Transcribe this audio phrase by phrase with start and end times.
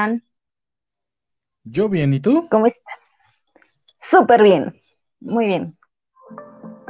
[0.00, 0.24] están?
[1.64, 2.48] Yo bien, ¿y tú?
[2.50, 2.82] ¿Cómo estás?
[4.00, 4.80] Súper bien,
[5.20, 5.76] muy bien.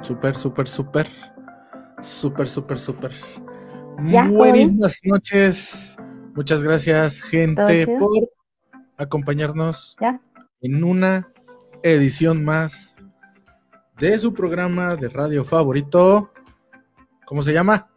[0.00, 1.08] Súper, súper, súper.
[2.00, 3.12] Súper, súper, súper.
[3.98, 5.96] Buenísimas noches.
[6.34, 8.10] Muchas gracias, gente, por
[8.96, 10.20] acompañarnos ¿Ya?
[10.62, 11.28] en una
[11.82, 12.96] edición más
[13.98, 16.32] de su programa de radio favorito.
[17.26, 17.90] ¿Cómo se llama?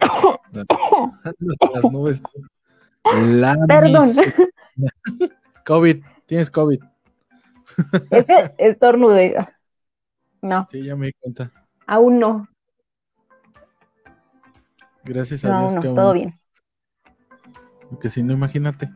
[1.74, 2.22] Las nubes.
[3.16, 4.08] La Perdón,
[4.76, 5.30] mis-
[5.66, 6.80] COVID, tienes COVID.
[8.10, 9.36] es que estornudé.
[10.42, 11.50] No, Sí, ya me di cuenta.
[11.86, 12.48] aún no.
[15.04, 16.34] Gracias a No, Dios aún que no, aún- todo bien.
[17.90, 18.90] Porque si no, imagínate.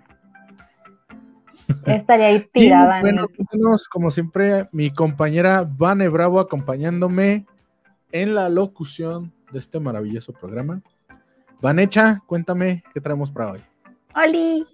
[1.87, 2.97] Estaría ahí tirada.
[2.97, 7.47] en bueno, tenemos, como siempre, mi compañera Vane Bravo acompañándome
[8.13, 10.83] en la locución de este maravilloso programa.
[11.63, 13.61] Vanecha, cuéntame qué traemos para hoy.
[14.15, 14.67] ¡Holi!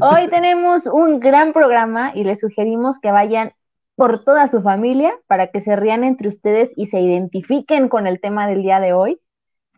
[0.00, 3.52] Hoy tenemos un gran programa y les sugerimos que vayan
[3.96, 8.20] por toda su familia para que se rían entre ustedes y se identifiquen con el
[8.20, 9.20] tema del día de hoy.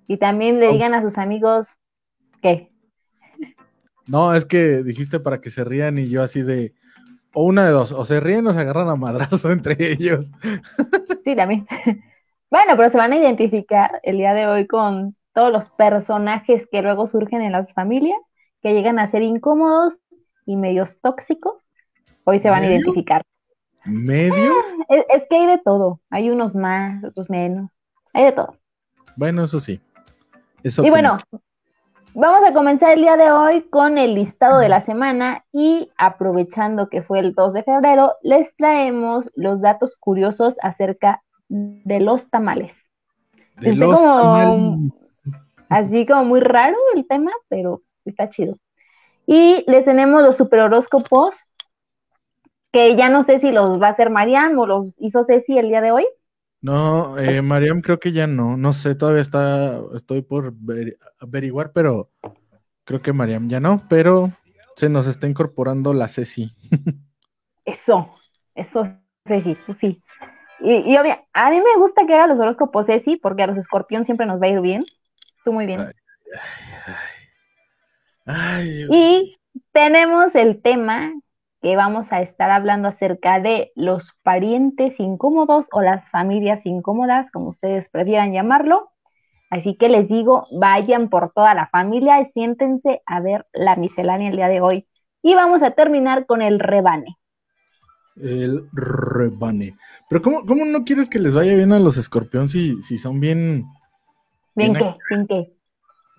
[0.06, 1.68] Y también le digan a sus amigos
[2.42, 2.70] que
[4.06, 6.74] No, es que dijiste para que se rían y yo así de,
[7.32, 10.30] o una de dos, o se ríen o se agarran a madrazo entre ellos.
[11.24, 11.66] sí, también.
[12.50, 16.82] Bueno, pero se van a identificar el día de hoy con todos los personajes que
[16.82, 18.18] luego surgen en las familias,
[18.62, 19.98] que llegan a ser incómodos
[20.46, 21.54] y medios tóxicos.
[22.24, 23.22] Hoy se van a identificar.
[23.84, 24.54] ¿Medios?
[24.88, 26.00] Es, es que hay de todo.
[26.10, 27.70] Hay unos más, otros menos.
[28.12, 28.56] Hay de todo.
[29.16, 29.80] Bueno, eso sí.
[30.62, 31.18] Eso Y bueno,
[32.14, 36.88] vamos a comenzar el día de hoy con el listado de la semana y aprovechando
[36.90, 42.72] que fue el 2 de febrero, les traemos los datos curiosos acerca de los tamales.
[43.60, 44.92] de los como- tamales.
[45.68, 48.56] Así como muy raro el tema, pero está chido.
[49.26, 51.34] Y les tenemos los super horóscopos,
[52.72, 55.68] que ya no sé si los va a hacer Mariam o los hizo Ceci el
[55.68, 56.06] día de hoy.
[56.62, 61.72] No, eh, Mariam creo que ya no, no sé, todavía está, estoy por ver- averiguar,
[61.72, 62.10] pero
[62.84, 64.32] creo que Mariam ya no, pero
[64.76, 66.54] se nos está incorporando la Ceci.
[67.64, 68.10] Eso,
[68.54, 68.86] eso,
[69.26, 70.02] Ceci, pues sí.
[70.60, 73.56] Y, y obvia- a mí me gusta que haga los horóscopos Ceci, porque a los
[73.58, 74.84] escorpión siempre nos va a ir bien.
[75.44, 75.80] Tú muy bien.
[75.80, 75.92] Ay.
[76.32, 76.69] Ay,
[78.26, 79.38] Y
[79.72, 81.12] tenemos el tema
[81.62, 87.50] que vamos a estar hablando acerca de los parientes incómodos o las familias incómodas, como
[87.50, 88.90] ustedes prefieran llamarlo.
[89.50, 94.30] Así que les digo, vayan por toda la familia y siéntense a ver la miscelánea
[94.30, 94.86] el día de hoy.
[95.22, 97.16] Y vamos a terminar con el rebane.
[98.16, 99.76] El rebane.
[100.08, 103.20] Pero ¿cómo, cómo no quieres que les vaya bien a los escorpión si, si son
[103.20, 103.66] bien,
[104.54, 105.52] Bien Bien que, bien que,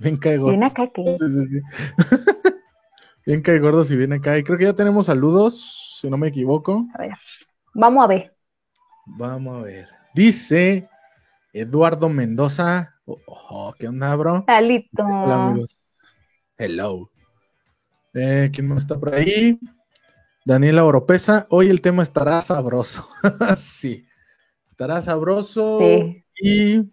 [0.02, 0.58] bien caegordos?
[0.58, 0.92] bien acá.
[0.96, 1.62] Sí, sí, sí.
[3.26, 4.38] bien caegordos y bien acá.
[4.38, 6.86] Y creo que ya tenemos saludos, si no me equivoco.
[6.96, 7.14] A ver,
[7.74, 8.36] vamos a ver.
[9.06, 9.88] Vamos a ver.
[10.14, 10.90] Dice
[11.54, 12.96] Eduardo Mendoza.
[13.06, 14.44] Oh, oh, ¿Qué onda, bro?
[14.46, 15.04] Salito.
[15.04, 15.78] Hola, amigos.
[16.58, 17.10] Hello.
[18.14, 19.60] Eh, ¿Quién más está por ahí?
[20.46, 21.48] Daniela Oropesa.
[21.50, 23.08] Hoy el tema estará sabroso.
[23.58, 24.06] sí.
[24.68, 25.80] Estará sabroso.
[25.80, 26.26] Sí.
[26.42, 26.92] Y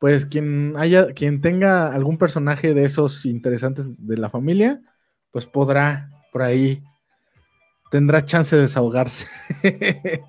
[0.00, 4.80] pues quien haya, quien tenga algún personaje de esos interesantes de la familia,
[5.30, 6.82] pues podrá por ahí,
[7.92, 9.26] tendrá chance de desahogarse.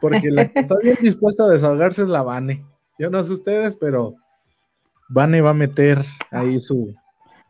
[0.00, 2.64] Porque la que está bien dispuesta a desahogarse es la Vane.
[2.98, 4.14] Yo no sé ustedes, pero
[5.08, 6.94] Vane va a meter ahí su,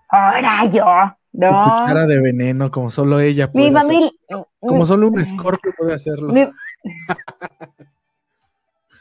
[0.09, 0.85] Ahora yo.
[1.33, 1.51] su No.
[1.63, 3.87] cuchara de veneno, como solo ella puede Mi hacer.
[3.89, 4.11] familia.
[4.61, 6.33] Como solo un escorpio puede hacerlo.
[6.33, 6.47] Mi-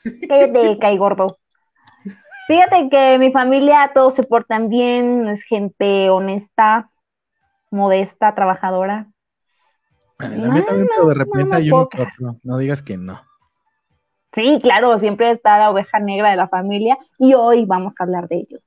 [0.28, 1.38] Cállate, cae gordo.
[2.50, 6.90] Fíjate que mi familia todos se portan bien, es gente honesta,
[7.70, 9.06] modesta, trabajadora.
[10.18, 12.40] La mía también, No, pero de repente no, hay uno que otro.
[12.42, 13.22] No digas que no.
[14.34, 18.28] Sí, claro, siempre está la oveja negra de la familia y hoy vamos a hablar
[18.28, 18.62] de ellos.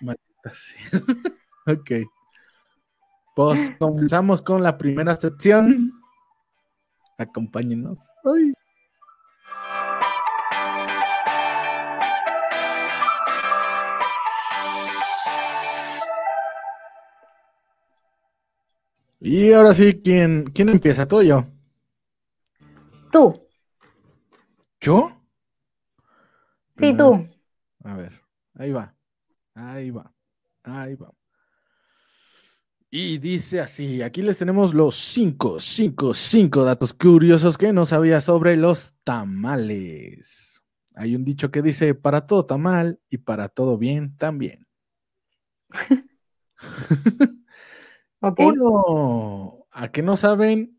[0.00, 1.00] Maldita sea.
[1.66, 1.90] ok.
[3.34, 5.90] Pues comenzamos con la primera sección.
[7.18, 7.98] Acompáñenos.
[8.24, 8.52] Ay.
[19.20, 21.06] Y ahora sí, ¿quién, quién empieza?
[21.06, 21.46] ¿Tú o yo?
[23.10, 23.34] Tú,
[24.80, 25.10] ¿Yo?
[26.78, 26.96] sí, Primero.
[26.96, 27.28] tú.
[27.84, 28.20] A ver,
[28.54, 28.94] ahí va,
[29.54, 30.12] ahí va,
[30.64, 31.12] ahí va.
[32.92, 38.20] Y dice así, aquí les tenemos los cinco, cinco, cinco datos curiosos que no sabía
[38.20, 40.60] sobre los tamales.
[40.96, 44.66] Hay un dicho que dice, para todo tamal y para todo bien también.
[48.20, 50.78] Uno, ¿a qué no saben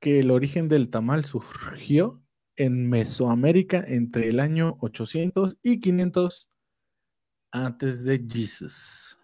[0.00, 2.22] que el origen del tamal surgió
[2.56, 6.50] en Mesoamérica entre el año 800 y 500
[7.50, 9.18] antes de Jesus?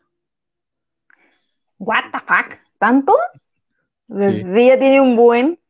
[1.79, 2.59] What the fuck?
[2.79, 3.15] ¿Tanto?
[4.09, 4.43] Sí.
[4.43, 5.61] ya tiene un buen.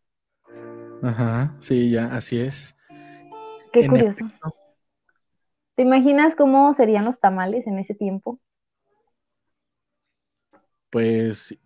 [1.03, 2.75] Ajá, sí, ya, así es.
[3.73, 4.25] Qué curioso.
[5.75, 8.41] ¿Te imaginas cómo serían los tamales en ese tiempo?
[10.91, 11.59] Pues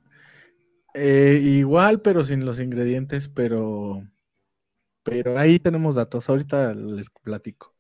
[0.95, 4.03] eh, igual, pero sin los ingredientes, pero,
[5.03, 6.29] pero ahí tenemos datos.
[6.29, 7.75] Ahorita les platico.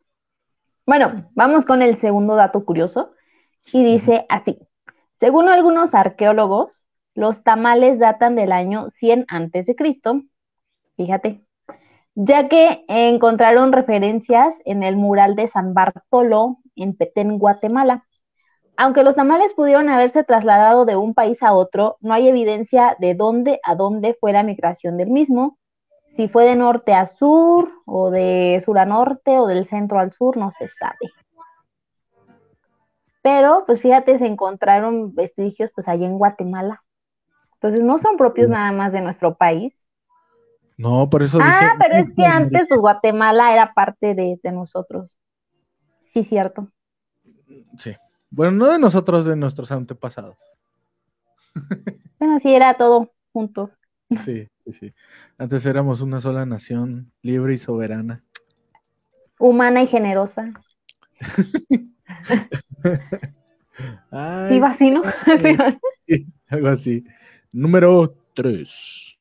[0.86, 3.12] Bueno, vamos con el segundo dato curioso.
[3.72, 4.58] Y dice así:
[5.20, 6.84] según algunos arqueólogos,
[7.14, 9.76] los tamales datan del año 100 a.C.
[10.96, 11.44] Fíjate,
[12.14, 18.06] ya que encontraron referencias en el mural de San Bartolo en Petén, Guatemala.
[18.80, 23.16] Aunque los tamales pudieron haberse trasladado de un país a otro, no hay evidencia de
[23.16, 25.58] dónde a dónde fue la migración del mismo.
[26.16, 30.12] Si fue de norte a sur, o de sur a norte, o del centro al
[30.12, 31.10] sur, no se sabe.
[33.20, 36.84] Pero, pues fíjate, se encontraron vestigios pues allí en Guatemala.
[37.54, 39.74] Entonces no son propios nada más de nuestro país.
[40.76, 45.18] No, por eso Ah, pero es que antes pues Guatemala era parte de, de nosotros.
[46.12, 46.68] Sí, cierto.
[47.76, 47.96] Sí.
[48.30, 50.36] Bueno, no de nosotros, de nuestros antepasados.
[52.18, 53.70] Bueno, sí, era todo junto.
[54.24, 54.94] Sí, sí, sí.
[55.36, 58.24] Antes éramos una sola nación, libre y soberana.
[59.38, 60.52] Humana y generosa.
[64.10, 65.02] Ay, sí, ¿no?
[66.06, 67.04] sí, algo así.
[67.52, 69.18] Número 3.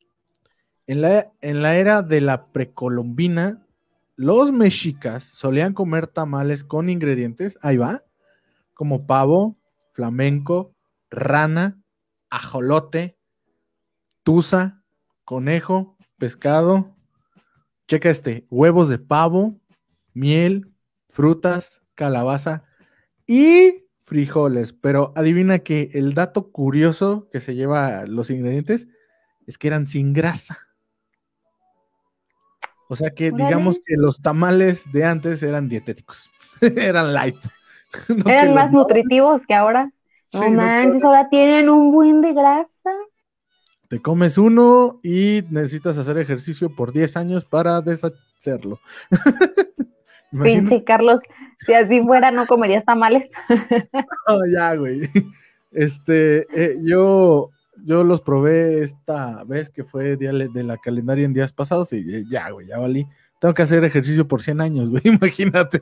[0.88, 3.62] En la, en la era de la precolombina,
[4.16, 7.60] los mexicas solían comer tamales con ingredientes.
[7.62, 8.04] Ahí va
[8.78, 9.58] como pavo,
[9.92, 10.76] flamenco,
[11.10, 11.82] rana,
[12.30, 13.18] ajolote,
[14.22, 14.84] tusa,
[15.26, 16.96] conejo, pescado.
[17.88, 19.60] Checa este, huevos de pavo,
[20.14, 20.72] miel,
[21.10, 22.66] frutas, calabaza
[23.26, 24.74] y frijoles.
[24.74, 28.88] Pero adivina que el dato curioso que se lleva los ingredientes
[29.48, 30.60] es que eran sin grasa.
[32.90, 36.30] O sea que digamos que los tamales de antes eran dietéticos,
[36.62, 37.38] eran light.
[38.26, 39.92] Eran más nutritivos que ahora.
[40.34, 42.70] No manches, ahora tienen un buen de grasa.
[43.88, 48.80] Te comes uno y necesitas hacer ejercicio por 10 años para deshacerlo.
[50.44, 51.22] Pinche Carlos,
[51.60, 53.30] si así fuera no comerías tamales.
[54.28, 55.10] no, ya, güey.
[55.72, 57.52] Este, eh, yo,
[57.86, 62.00] yo los probé esta vez que fue día de la calendaria en días pasados y
[62.14, 63.08] eh, ya, güey, ya valí
[63.40, 65.82] tengo que hacer ejercicio por 100 años, güey, imagínate.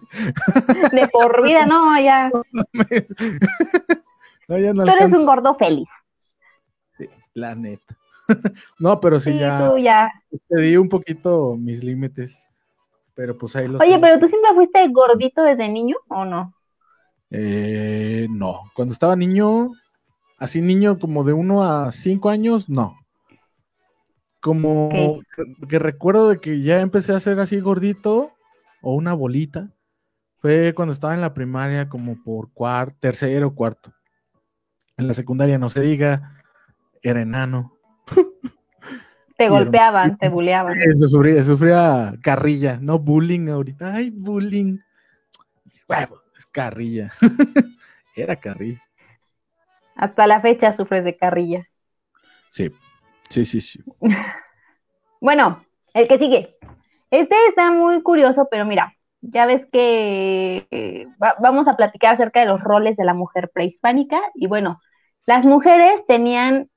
[0.92, 2.32] De por vida, no, ya.
[4.48, 5.90] No, ya no Tú eres un gordo feliz.
[6.98, 7.98] Sí, la neta.
[8.80, 9.68] no, pero sí, ya.
[9.68, 10.12] Tú ya.
[10.48, 12.48] Te di un poquito mis límites.
[13.16, 13.82] Pero pues ahí los.
[13.82, 16.54] Oye, pero tú siempre fuiste gordito desde niño o no?
[17.32, 18.72] Eh, no.
[18.76, 19.72] Cuando estaba niño,
[20.38, 22.96] así niño como de uno a cinco años, no.
[24.46, 25.22] Como
[25.68, 28.32] que, recuerdo de que ya empecé a ser así gordito
[28.84, 29.72] o una bolita.
[30.38, 33.92] Fue cuando estaba en la primaria, como por cuarto, tercero, cuarto.
[34.98, 36.44] En la secundaria no se diga,
[37.02, 37.76] era enano.
[39.36, 40.78] Te golpeaban, te bulleaban.
[40.96, 43.96] Sufría, sufría carrilla, no bullying ahorita.
[43.96, 44.78] Ay, bullying.
[46.38, 47.12] es carrilla.
[48.16, 48.82] era carrilla.
[49.96, 51.68] Hasta la fecha sufres de carrilla.
[52.52, 52.72] Sí,
[53.30, 53.80] Sí, sí, sí.
[55.22, 56.56] Bueno, el que sigue.
[57.12, 61.08] Este está muy curioso, pero mira, ya ves que eh,
[61.40, 64.80] vamos a platicar acerca de los roles de la mujer prehispánica y bueno,
[65.26, 66.70] las mujeres tenían,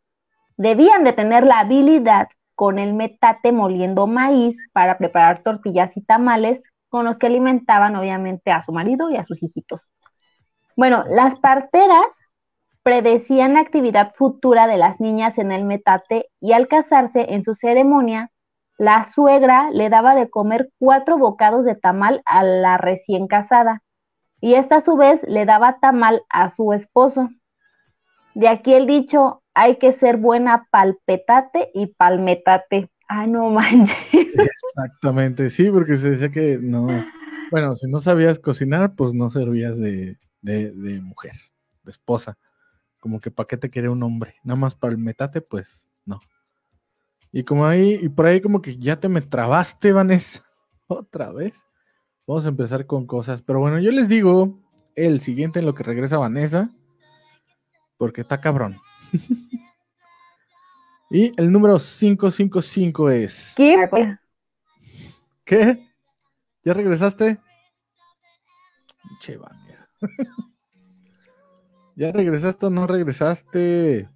[0.56, 6.60] debían de tener la habilidad con el metate moliendo maíz para preparar tortillas y tamales
[6.88, 9.80] con los que alimentaban obviamente a su marido y a sus hijitos.
[10.76, 12.06] Bueno, las parteras
[12.88, 17.54] predecían la actividad futura de las niñas en el metate y al casarse en su
[17.54, 18.30] ceremonia,
[18.78, 23.82] la suegra le daba de comer cuatro bocados de tamal a la recién casada
[24.40, 27.28] y esta a su vez le daba tamal a su esposo.
[28.34, 32.88] De aquí el dicho, hay que ser buena palpetate y palmetate.
[33.06, 33.98] Ah, no manches.
[34.12, 36.86] Exactamente, sí, porque se decía que no,
[37.50, 41.34] bueno, si no sabías cocinar, pues no servías de, de mujer,
[41.82, 42.38] de esposa
[42.98, 46.20] como que para qué te quiere un hombre, nada más para el metate, pues no.
[47.32, 50.42] Y como ahí, y por ahí como que ya te me trabaste, Vanessa,
[50.86, 51.62] otra vez.
[52.26, 54.60] Vamos a empezar con cosas, pero bueno, yo les digo
[54.94, 56.70] el siguiente en lo que regresa Vanessa,
[57.96, 58.78] porque está cabrón.
[61.10, 63.54] Y el número 555 es.
[63.56, 63.88] ¿Qué?
[65.44, 65.88] ¿Qué?
[66.62, 67.38] ¿Ya regresaste?
[69.20, 69.86] Che, Vanessa.
[71.98, 74.08] ¿Ya regresaste o no regresaste?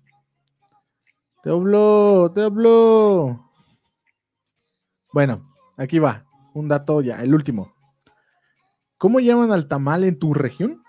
[1.42, 3.50] Te habló, te habló.
[5.12, 6.24] Bueno, aquí va.
[6.54, 7.74] Un dato ya, el último.
[8.98, 10.84] ¿Cómo llaman al tamal en tu región?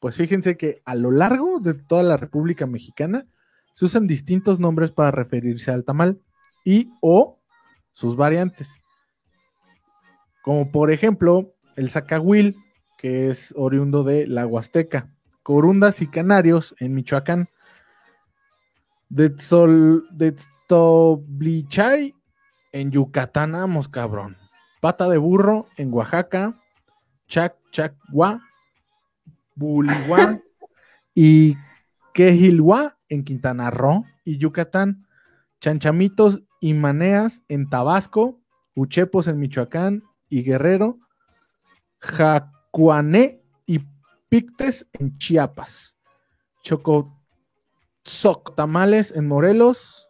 [0.00, 3.26] Pues fíjense que a lo largo de toda la República Mexicana
[3.74, 6.22] se usan distintos nombres para referirse al tamal
[6.64, 7.42] y o
[7.92, 8.70] sus variantes.
[10.42, 12.56] Como por ejemplo el zacahuil,
[12.96, 17.48] que es oriundo de la Huasteca, corundas y canarios en Michoacán,
[19.08, 19.34] de
[22.72, 24.36] en Yucatán, vamos cabrón,
[24.80, 26.60] pata de burro en Oaxaca,
[27.26, 28.42] Chac Chacua,
[29.54, 30.40] Buligua
[31.14, 31.56] y
[32.14, 35.06] Quejilwa en Quintana Roo y Yucatán,
[35.60, 38.40] Chanchamitos y Maneas en Tabasco,
[38.74, 40.02] Uchepos en Michoacán.
[40.30, 40.98] Y Guerrero,
[42.00, 43.80] Jacuané y
[44.28, 45.96] Pictes en Chiapas,
[46.62, 50.08] Chocozoc Tamales en Morelos,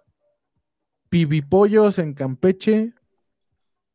[1.09, 2.95] Pibipollos en Campeche,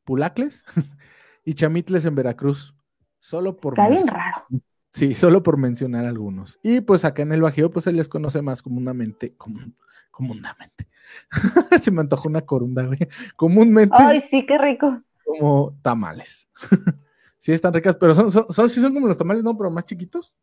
[0.05, 0.63] Pulacles
[1.45, 2.73] y Chamitles en Veracruz.
[3.19, 4.45] Solo por Está bien raro.
[4.93, 6.59] Sí, solo por mencionar algunos.
[6.61, 9.75] Y pues acá en el Bajío, pues se les conoce más comúnmente, común,
[10.11, 10.87] comúnmente.
[11.81, 12.99] se me antojó una corunda, güey.
[13.35, 13.95] Comúnmente.
[13.97, 15.01] Ay, sí, qué rico.
[15.25, 16.49] Como tamales.
[17.43, 19.57] sí, están ricas, pero son, son, son, sí son como los tamales, ¿no?
[19.57, 20.35] Pero más chiquitos,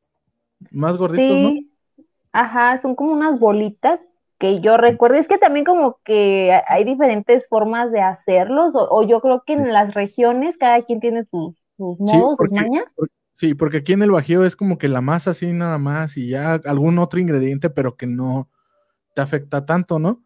[0.70, 1.48] más gorditos, ¿no?
[1.48, 1.70] Sí.
[2.32, 4.00] Ajá, son como unas bolitas
[4.38, 5.16] que yo recuerdo.
[5.16, 9.54] Es que también como que hay diferentes formas de hacerlos, o, o yo creo que
[9.54, 12.84] en las regiones cada quien tiene sus, sus Sí, modos, porque- sus mañas.
[13.34, 16.28] sí, porque aquí en el Bajío es como que la masa así nada más y
[16.28, 18.48] ya algún otro ingrediente, pero que no
[19.14, 20.22] te afecta tanto, ¿no?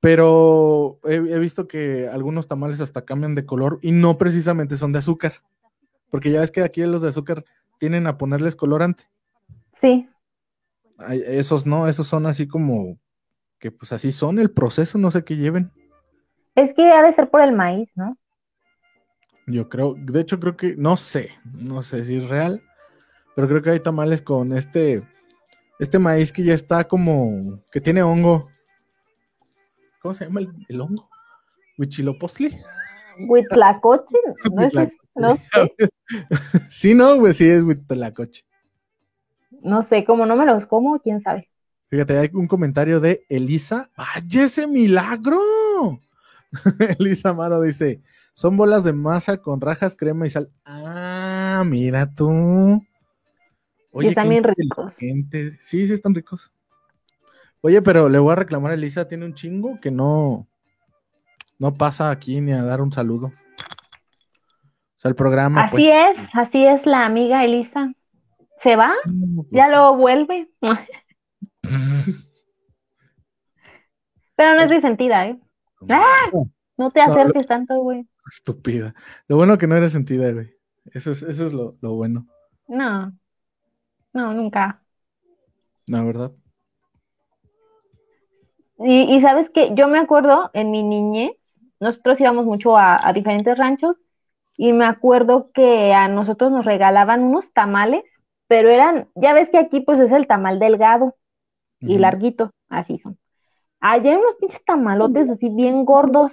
[0.00, 4.92] Pero he, he visto que algunos tamales hasta cambian de color y no precisamente son
[4.92, 5.34] de azúcar,
[6.10, 7.44] porque ya ves que aquí los de azúcar
[7.78, 9.04] tienen a ponerles colorante.
[9.80, 10.08] Sí,
[10.98, 12.98] Ay, Esos no, esos son así como
[13.60, 15.70] que pues así son el proceso, no sé qué lleven.
[16.54, 18.16] es que ha de ser por el maíz, ¿no?
[19.46, 22.62] Yo creo, de hecho creo que, no sé, no sé si es real,
[23.34, 25.02] pero creo que hay tamales con este,
[25.78, 28.48] este maíz que ya está como, que tiene hongo.
[30.02, 31.08] ¿Cómo se llama el, el hongo?
[31.78, 32.60] Huichilopochtli.
[33.28, 34.18] Huitlacoche,
[34.52, 34.74] no, es-.
[35.18, 35.74] No sé,
[36.68, 38.44] sí, no, güey, sí es Huitlacoche.
[39.62, 41.48] no sé, como no me los como, quién sabe.
[41.88, 43.90] Fíjate, hay un comentario de Elisa.
[43.96, 45.40] ¡Vaya ese milagro!
[46.98, 48.02] Elisa Amaro dice:
[48.34, 50.50] Son bolas de masa con rajas, crema y sal.
[50.64, 52.82] Ah, mira tú.
[54.00, 54.92] están qué bien ricos.
[55.60, 56.52] Sí, sí, están ricos.
[57.62, 60.46] Oye, pero le voy a reclamar a Elisa, tiene un chingo que no,
[61.58, 63.32] no pasa aquí ni a dar un saludo.
[64.98, 66.18] O sea, el programa, Así pues.
[66.18, 67.92] es, así es la amiga Elisa.
[68.60, 68.92] ¿Se va?
[69.06, 70.48] no, pues, Ya lo vuelve.
[74.36, 75.38] Pero no es resentida, ¿eh?
[75.88, 76.30] ¡Ah!
[76.76, 78.06] No te No, acerques tanto, güey.
[78.30, 78.94] Estúpida.
[79.28, 80.50] Lo bueno que no eres sentida, güey.
[80.86, 82.26] Eso es, eso es lo, lo bueno.
[82.66, 83.12] No,
[84.12, 84.82] no, nunca.
[85.86, 86.32] La verdad.
[88.78, 91.32] Y, y sabes que yo me acuerdo en mi niñez,
[91.80, 93.96] nosotros íbamos mucho a, a diferentes ranchos
[94.60, 98.02] y me acuerdo que a nosotros nos regalaban unos tamales,
[98.48, 101.14] pero eran, ya ves que aquí pues es el tamal delgado
[101.78, 103.16] y larguito, así son.
[103.78, 106.32] Allá hay unos pinches tamalotes así bien gordos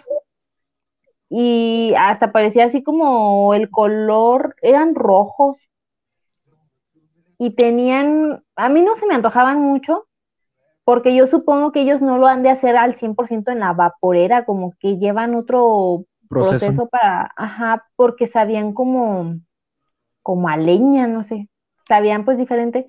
[1.29, 5.58] y hasta parecía así como el color, eran rojos
[7.38, 10.08] y tenían, a mí no se me antojaban mucho
[10.84, 14.46] porque yo supongo que ellos no lo han de hacer al 100% en la vaporera,
[14.46, 16.05] como que llevan otro
[16.36, 16.65] Proceso.
[16.65, 19.39] proceso para, ajá, porque sabían como,
[20.22, 21.50] como a leña, no sé,
[21.88, 22.88] sabían pues diferente.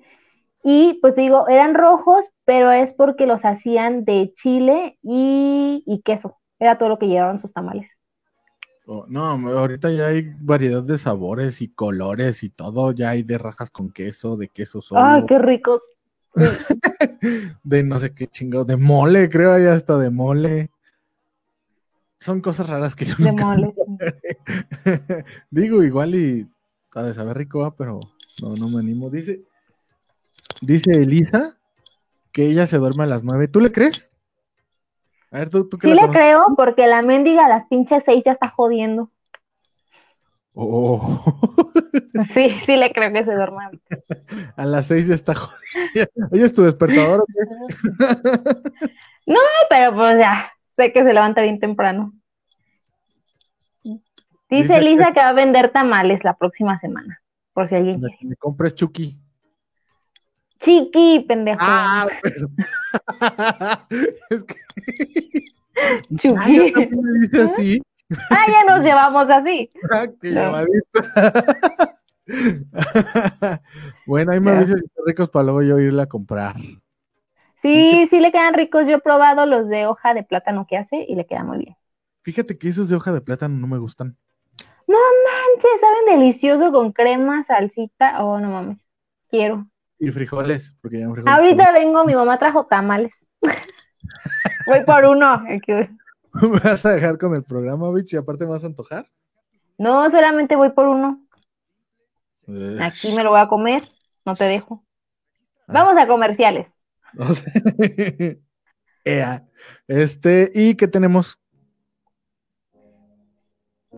[0.63, 6.37] Y pues digo, eran rojos, pero es porque los hacían de chile y, y queso.
[6.59, 7.89] Era todo lo que llevaban sus tamales.
[8.85, 12.91] Oh, no, ahorita ya hay variedad de sabores y colores y todo.
[12.91, 15.81] Ya hay de rajas con queso, de queso solo, Ay, qué rico.
[17.63, 20.69] de no sé qué chingo, de mole, creo, hay hasta de mole.
[22.19, 23.55] Son cosas raras que yo De nunca.
[25.51, 26.47] Digo, igual y
[26.95, 27.99] ha de saber rico, pero
[28.41, 29.09] no, no me animo.
[29.09, 29.43] Dice,
[30.61, 31.57] dice Elisa
[32.31, 33.47] que ella se duerme a las nueve.
[33.47, 34.11] ¿Tú le crees?
[35.31, 36.17] A ver, tú, tú que Sí le conoces.
[36.21, 39.11] creo, porque la mendiga a las pinches seis ya está jodiendo.
[40.53, 41.23] Oh,
[42.33, 43.69] Sí, sí le creo que se duerma.
[44.55, 46.07] a las seis ya está jodida.
[46.31, 47.33] Oye, ¿es tu despertador o qué?
[49.69, 52.13] Pero pues ya, sé que se levanta bien temprano.
[53.83, 54.01] Dice,
[54.49, 58.17] Dice Elisa que va a vender tamales la próxima semana, por si alguien quiere.
[58.21, 59.19] Me compres Chucky.
[60.59, 61.59] Chiqui, pendejo.
[61.61, 62.55] Ah, perdón.
[64.29, 64.55] es que.
[66.15, 66.35] Chucky.
[66.39, 67.81] Ay, ¿por qué me dice así?
[68.29, 69.69] Ah, ya nos llevamos así.
[69.91, 70.53] Ah, qué No.
[74.05, 76.55] bueno, ahí me avisas si ricos para luego yo irla a comprar.
[77.61, 78.87] Sí, sí le quedan ricos.
[78.87, 81.75] Yo he probado los de hoja de plátano que hace y le quedan muy bien.
[82.21, 84.17] Fíjate que esos de hoja de plátano no me gustan.
[84.87, 88.23] Manches, saben delicioso con crema, salsita.
[88.23, 88.77] Oh, no mames.
[89.29, 89.67] Quiero.
[89.99, 91.33] Y frijoles, porque ya frijoles.
[91.33, 93.11] Ahorita vengo, mi mamá trajo tamales.
[94.67, 95.43] Voy por uno.
[96.41, 98.13] ¿Me vas a dejar con el programa, bitch?
[98.13, 99.07] Y aparte me vas a antojar.
[99.77, 101.21] No, solamente voy por uno.
[102.81, 103.83] Aquí me lo voy a comer.
[104.25, 104.83] No te dejo.
[105.67, 105.73] Ah.
[105.73, 106.67] Vamos a comerciales.
[107.13, 108.41] No sé.
[109.03, 109.47] Ea.
[109.87, 111.39] Este, ¿y qué tenemos?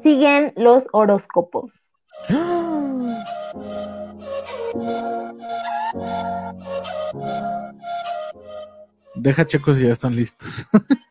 [0.04, 1.72] Siguen los horóscopos.
[9.16, 10.66] Deja checos si ya están listos.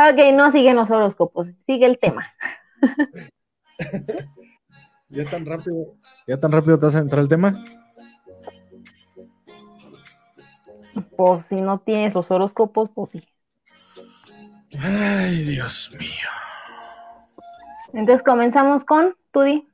[0.00, 1.48] Ok, no siguen los horóscopos.
[1.66, 2.26] Sigue el tema.
[5.10, 5.98] ya tan rápido.
[6.26, 7.62] Ya tan rápido te vas a entrar al tema.
[11.16, 13.22] Pues si no tienes los horóscopos, pues sí.
[14.78, 16.28] Ay, Dios mío.
[17.92, 19.66] Entonces comenzamos con Tudi.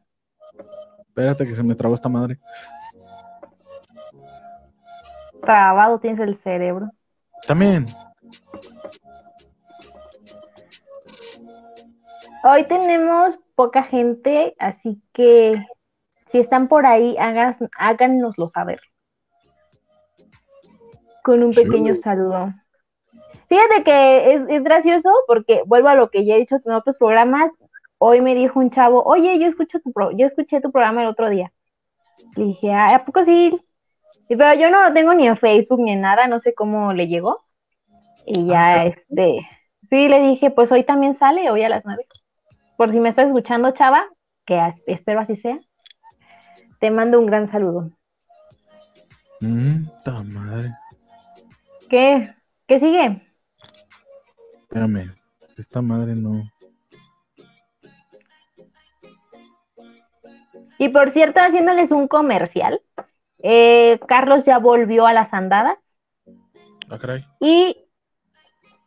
[1.01, 2.39] Espérate que se me trabó esta madre.
[5.43, 6.91] Trabado tienes el cerebro.
[7.47, 7.87] También.
[12.43, 15.65] Hoy tenemos poca gente, así que
[16.31, 18.81] si están por ahí, hagas, háganoslo saber.
[21.27, 21.65] Con un Sí.
[21.65, 22.55] pequeño saludo.
[23.49, 26.97] Fíjate que es, es gracioso porque vuelvo a lo que ya he dicho en otros
[26.99, 27.51] programas.
[27.99, 31.09] Hoy me dijo un chavo, oye, yo escucho tu pro- yo escuché tu programa el
[31.09, 31.53] otro día.
[32.37, 33.61] Le dije, "Ah, ¿a poco sí?
[34.29, 37.09] Pero yo no lo tengo ni en Facebook ni en nada, no sé cómo le
[37.09, 37.43] llegó.
[38.25, 39.41] Y ya, Ah, este,
[39.91, 42.07] sí, le dije, pues hoy también sale, hoy a las nueve.
[42.77, 44.07] Por si me estás escuchando, chava,
[44.45, 45.59] que espero así sea,
[46.79, 47.91] te mando un gran saludo.
[49.41, 50.71] Mm, ta madre.
[51.89, 52.35] ¿Qué?
[52.67, 53.23] ¿Qué sigue?
[54.63, 55.15] Espérame.
[55.57, 56.43] Esta madre no.
[60.79, 62.83] Y por cierto, haciéndoles un comercial,
[63.43, 65.79] eh, Carlos ya volvió a las andadas
[66.91, 67.25] Ah, caray.
[67.41, 67.77] y,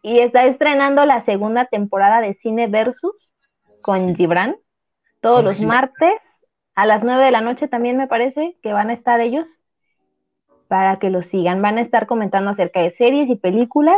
[0.03, 3.31] y está estrenando la segunda temporada de Cine Versus
[3.81, 4.15] con Sí.
[4.15, 4.55] Gibran,
[5.21, 5.77] todos Con los Gibran.
[5.77, 6.13] martes
[6.75, 9.47] a las 9 de la noche también me parece que van a estar ellos
[10.69, 11.61] para que los sigan.
[11.61, 13.97] Van a estar comentando acerca de series y películas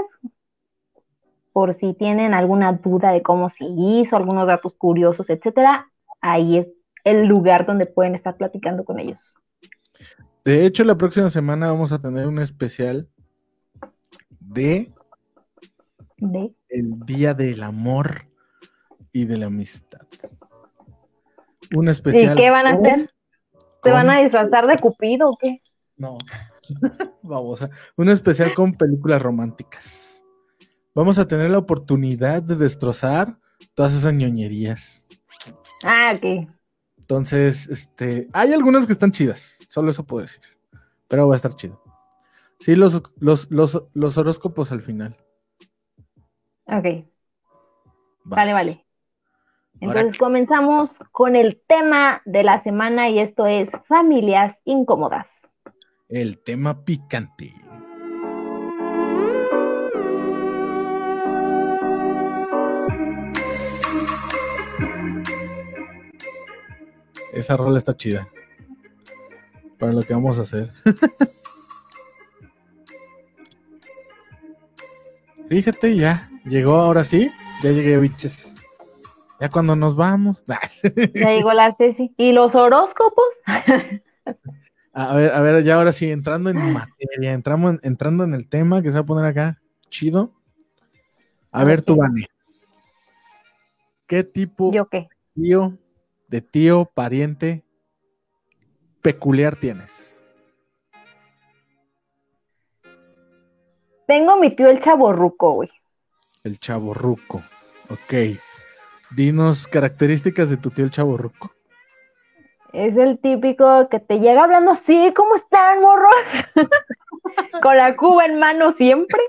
[1.54, 5.92] por si tienen alguna duda de cómo se hizo, algunos datos curiosos, etcétera.
[6.22, 9.36] Ahí es el lugar donde pueden estar platicando con ellos.
[10.46, 13.10] De hecho, la próxima semana vamos a tener un especial
[14.40, 14.92] de
[16.18, 18.28] De- el Día del Amor
[19.12, 20.08] y de la Amistad.
[21.76, 22.38] Un ¿Y especial.
[22.38, 23.10] qué van a hacer?
[23.84, 25.62] ¿Se van a disfrazar de Cupido o qué?
[25.98, 26.18] No.
[27.22, 27.60] Vamos.
[27.96, 30.24] Un especial con películas románticas.
[30.94, 33.38] Vamos a tener la oportunidad de destrozar
[33.74, 35.06] todas esas ñoñerías.
[35.84, 36.50] Ah, ok.
[36.98, 40.42] Entonces, este, hay algunas que están chidas, solo eso puedo decir.
[41.08, 41.82] Pero va a estar chido.
[42.60, 45.18] Sí, los, los, los, los horóscopos al final.
[46.66, 47.06] Ok,
[48.26, 48.38] Va.
[48.38, 48.86] vale, vale.
[49.80, 55.26] Entonces comenzamos con el tema de la semana y esto es familias incómodas.
[56.12, 57.54] El tema picante.
[67.32, 68.28] Esa rola está chida.
[69.80, 70.74] Para lo que vamos a hacer.
[75.48, 76.30] Fíjate, ya.
[76.44, 77.32] Llegó ahora sí.
[77.64, 78.54] Ya llegué, biches.
[79.40, 80.44] Ya cuando nos vamos.
[81.14, 82.14] Ya llegó la Ceci.
[82.18, 83.24] ¿Y los horóscopos?
[84.94, 88.50] A ver, a ver, ya ahora sí, entrando en materia, entramos en- entrando en el
[88.50, 90.34] tema que se va a poner acá, chido.
[91.52, 91.96] A ver, tú.
[91.96, 92.28] Vane.
[94.08, 95.08] ¿Qué tipo ¿Yo qué?
[95.34, 95.78] tío,
[96.28, 97.64] de tío, pariente
[99.02, 100.22] peculiar tienes?
[104.08, 105.70] Tengo mi tío el chaborruco, güey.
[106.44, 107.44] El chaborruco.
[107.90, 108.38] Ok.
[109.12, 111.54] Dinos características de tu tío el chaborruco.
[112.74, 116.10] Es el típico que te llega hablando, sí, ¿cómo están, morro?
[117.62, 119.20] Con la cuba en mano siempre.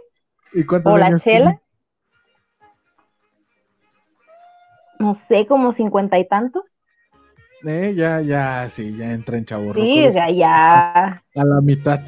[0.52, 1.60] ¿Y cuántos O la chela.
[4.98, 6.64] no sé, como cincuenta y tantos.
[7.64, 11.22] Eh, ya, ya, sí, ya entra en chavo Sí, sea, ya.
[11.34, 12.00] A la mitad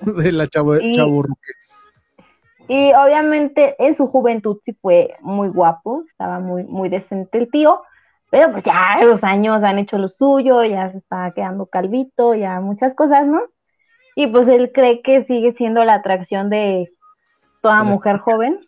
[0.00, 1.92] de la chavorruques.
[2.68, 7.82] Y obviamente en su juventud sí fue muy guapo, estaba muy, muy decente el tío,
[8.30, 12.60] pero pues ya los años han hecho lo suyo, ya se está quedando calvito, ya
[12.60, 13.40] muchas cosas, ¿no?
[14.14, 16.90] Y pues él cree que sigue siendo la atracción de
[17.62, 18.58] toda las mujer joven,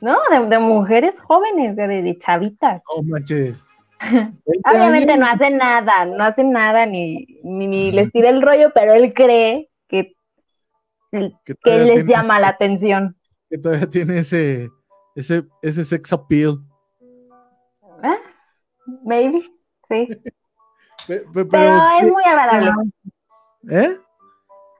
[0.00, 0.18] ¿no?
[0.30, 2.82] De, de mujeres jóvenes, de, de chavitas.
[2.96, 3.64] No manches.
[4.00, 4.38] 20
[4.74, 8.94] Obviamente no hace nada, no hace nada ni, ni, ni les tira el rollo, pero
[8.94, 10.14] él cree que,
[11.10, 11.30] que
[11.64, 13.16] les tiene- llama la atención.
[13.50, 14.70] Que todavía tiene ese,
[15.14, 16.58] ese, ese sex appeal.
[19.04, 19.50] Maybe, sí.
[19.88, 20.16] Pe-
[21.06, 22.70] pe- Pero, Pero es muy agradable.
[23.70, 23.96] ¿eh?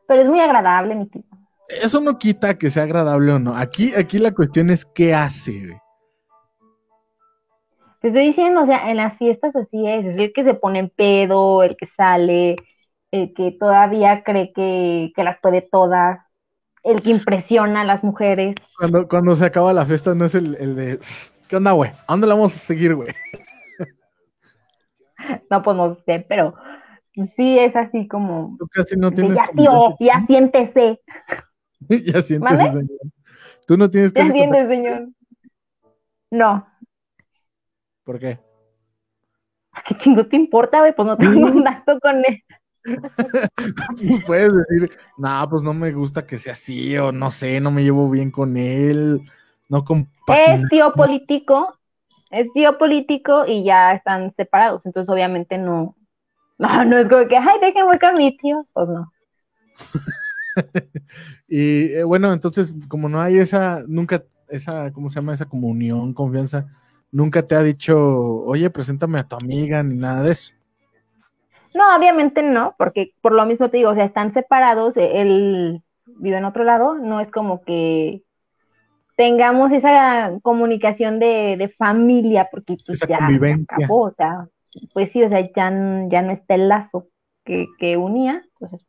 [0.06, 1.22] Pero es muy agradable, mi tío.
[1.68, 3.54] Eso no quita que sea agradable o no.
[3.56, 5.78] Aquí, aquí la cuestión es qué hace, güey.
[8.00, 10.04] Te estoy diciendo, o sea, en las fiestas así es.
[10.06, 12.56] Es el que se pone en pedo, el que sale,
[13.10, 16.18] el que todavía cree que, que las puede todas,
[16.82, 18.54] el que impresiona a las mujeres.
[18.78, 20.98] Cuando, cuando se acaba la fiesta no es el, el de
[21.46, 21.90] ¿qué onda, güey?
[21.90, 23.08] ¿A dónde la vamos a seguir, güey?
[25.50, 26.54] No, pues no sé, pero
[27.36, 28.56] sí es así como.
[28.58, 31.00] Tú casi no tienes ya, tío, ya siéntese.
[31.88, 32.68] ya sientes, ¿Mande?
[32.70, 33.00] señor.
[33.66, 35.08] Tú no tienes Ya casi siéntese, señor.
[36.30, 36.66] No.
[38.04, 38.38] ¿Por qué?
[39.86, 40.94] ¿Qué chingo te importa, güey?
[40.94, 42.42] Pues no tengo contacto con él.
[42.82, 47.70] Pues puedes decir, no, pues no me gusta que sea así, o no sé, no
[47.70, 49.20] me llevo bien con él,
[49.68, 50.64] no compagina.
[50.64, 51.78] Es tío político,
[52.30, 55.96] es tío político y ya están separados, entonces obviamente no,
[56.58, 59.12] no, no es como que, ay, déjenme con mi tío, pues no.
[61.48, 65.34] Y eh, bueno, entonces, como no hay esa, nunca, esa, ¿cómo se llama?
[65.34, 66.68] Esa comunión, confianza,
[67.10, 67.98] nunca te ha dicho,
[68.44, 70.54] oye, preséntame a tu amiga, ni nada de eso.
[71.74, 75.82] No, obviamente no, porque por lo mismo te digo, o sea, están separados, eh, él
[76.06, 78.22] vive en otro lado, no es como que
[79.16, 84.48] tengamos esa comunicación de, de familia, porque pues ya, ya acabó, o sea,
[84.92, 85.70] pues sí, o sea, ya,
[86.08, 87.08] ya no está el lazo
[87.44, 88.86] que, que unía, entonces,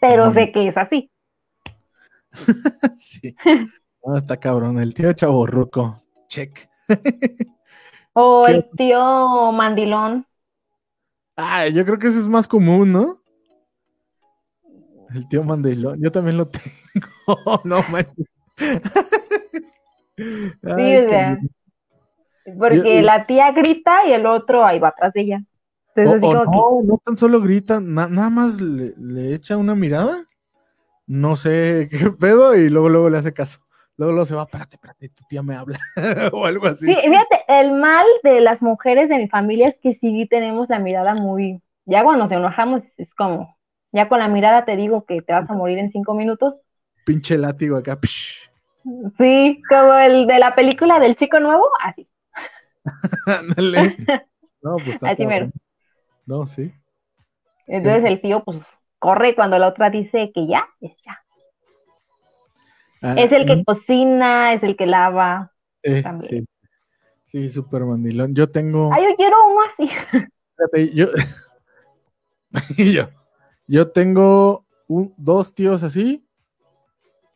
[0.00, 1.10] pero sé que es así.
[2.96, 3.34] sí.
[4.04, 6.02] No, está cabrón, el tío chaborruco.
[6.28, 6.68] Check.
[8.12, 8.52] O ¿Qué?
[8.54, 10.26] el tío mandilón.
[11.36, 13.20] Ah, yo creo que eso es más común, ¿no?
[15.14, 17.60] El tío Mandilón, yo también lo tengo.
[17.64, 18.26] no manches.
[20.16, 20.24] Sí,
[20.68, 21.50] Ay, o sea, cabrón.
[22.58, 25.42] porque Yo- la tía grita y el otro ahí va atrás de ella.
[25.94, 29.34] Entonces, O- así o como no, no tan solo grita, na- nada más le, le
[29.34, 30.24] echa una mirada,
[31.06, 33.60] no sé qué pedo, y luego, luego le hace caso.
[33.96, 35.78] Luego, luego se va, espérate, espérate, tu tía me habla,
[36.32, 36.86] o algo así.
[36.86, 40.78] sí, fíjate, el mal de las mujeres de mi familia es que sí tenemos la
[40.78, 43.56] mirada muy, ya cuando nos enojamos es como,
[43.92, 46.54] ya con la mirada te digo que te vas a morir en cinco minutos.
[47.04, 47.96] Pinche látigo acá.
[48.00, 48.49] psh.
[49.18, 52.08] Sí, como el de la película del chico nuevo, así.
[53.26, 53.96] Ándale.
[54.62, 55.50] No, pues está Así mero.
[56.26, 56.70] No, sí.
[57.66, 58.62] Entonces el tío pues
[58.98, 61.18] corre cuando la otra dice que ya, es ya.
[63.00, 65.52] Ah, Es el que cocina, es el que lava.
[65.82, 66.30] sí, también.
[66.30, 66.46] sí.
[67.24, 68.34] Sí, súper mandilón.
[68.34, 68.90] Yo tengo.
[68.92, 69.90] Ay, yo quiero uno así.
[70.94, 71.08] Yo,
[72.76, 73.08] yo,
[73.66, 76.26] yo tengo un- dos tíos así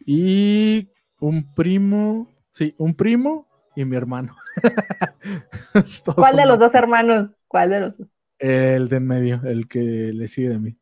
[0.04, 0.88] y
[1.24, 4.36] un primo, sí, un primo y mi hermano.
[6.16, 7.30] ¿Cuál de los dos hermanos?
[7.48, 8.08] ¿Cuál de los dos?
[8.38, 10.76] El de en medio, el que le sigue de mí.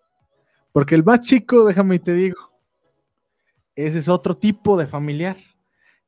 [0.72, 2.50] Porque el más chico, déjame y te digo,
[3.76, 5.36] ese es otro tipo de familiar.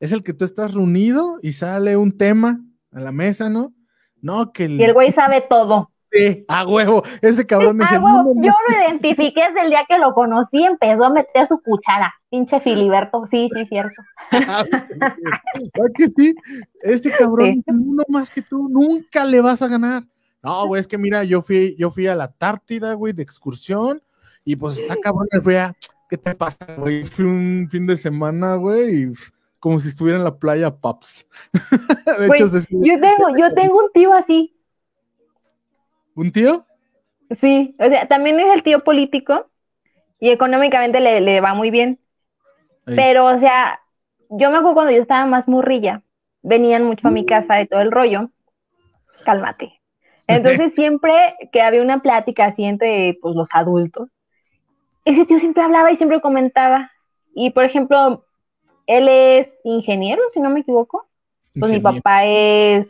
[0.01, 3.73] Es el que tú estás reunido y sale un tema a la mesa, ¿no?
[4.21, 4.81] No, que el...
[4.81, 5.93] Y el güey sabe todo.
[6.15, 9.71] Sí, a huevo, ese cabrón es Ah, el huevo, uno yo lo identifiqué desde el
[9.71, 12.15] día que lo conocí, empezó a meter su cuchara.
[12.31, 14.03] Pinche Filiberto, sí, sí, cierto.
[14.31, 16.35] ¿Verdad que sí?
[16.83, 17.63] Este cabrón Sí.
[17.73, 20.05] uno más que tú, nunca le vas a ganar.
[20.43, 24.03] No, güey, es que mira, yo fui, yo fui a la Tártida, güey, de excursión,
[24.45, 25.75] y pues está cabrón, me fui a,
[26.11, 27.05] ¿qué te pasa, güey?
[27.05, 29.11] Fui un fin de semana, güey, y
[29.59, 31.27] como si estuviera en la playa Paps.
[32.21, 34.54] de Güey, hecho, se- Yo tengo, yo tengo un tío así,
[36.15, 36.67] ¿un tío?
[37.41, 39.51] sí, o sea, también es el tío político
[40.21, 42.01] y económicamente le, le va muy bien,
[42.95, 43.81] pero, o sea,
[44.31, 46.03] yo me acuerdo cuando yo estaba más morrilla,
[46.43, 47.13] venían mucho a Mm.
[47.13, 48.31] mi casa de todo el rollo,
[49.25, 49.81] cálmate.
[50.29, 51.13] Entonces siempre
[51.53, 54.11] que había una plática así entre pues, los adultos,
[55.05, 56.91] ese tío siempre hablaba y siempre comentaba.
[57.35, 58.27] Y por ejemplo,
[58.87, 61.09] él es ingeniero, si no me equivoco.
[61.59, 62.89] Pues mi papá es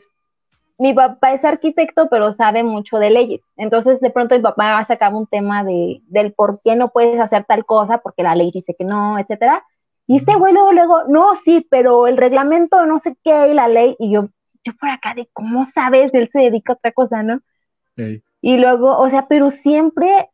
[0.78, 3.40] mi papá es arquitecto, pero sabe mucho de leyes.
[3.56, 7.20] Entonces, de pronto mi papá a sacar un tema de, del por qué no puedes
[7.20, 9.64] hacer tal cosa, porque la ley dice que no, etcétera.
[10.06, 13.68] Y este güey luego, luego, no, sí, pero el reglamento no sé qué y la
[13.68, 13.96] ley.
[13.98, 14.28] Y yo,
[14.64, 16.12] yo por acá de, ¿cómo sabes?
[16.12, 17.40] Él se dedica a otra cosa, ¿no?
[18.40, 20.28] Y luego, o sea, pero siempre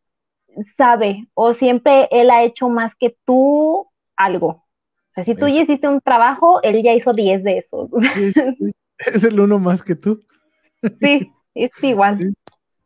[0.76, 4.48] sabe, o siempre él ha hecho más que tú algo.
[4.48, 7.90] O sea, si tú ya hiciste un trabajo, él ya hizo 10 de esos.
[8.98, 10.20] es el uno más que tú.
[11.00, 12.34] Sí, es igual.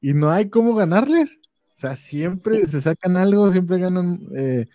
[0.00, 1.40] Y no hay cómo ganarles.
[1.74, 4.66] O sea, siempre se sacan algo, siempre ganan, eh,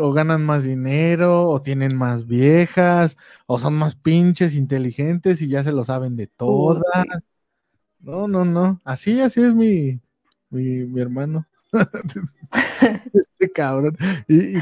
[0.00, 5.62] o ganan más dinero, o tienen más viejas, o son más pinches inteligentes y ya
[5.62, 6.82] se lo saben de todas.
[8.00, 8.80] No, no, no.
[8.84, 10.00] Así, así es mi,
[10.50, 11.46] mi, hermano.
[13.12, 13.96] este cabrón.
[14.28, 14.54] Y,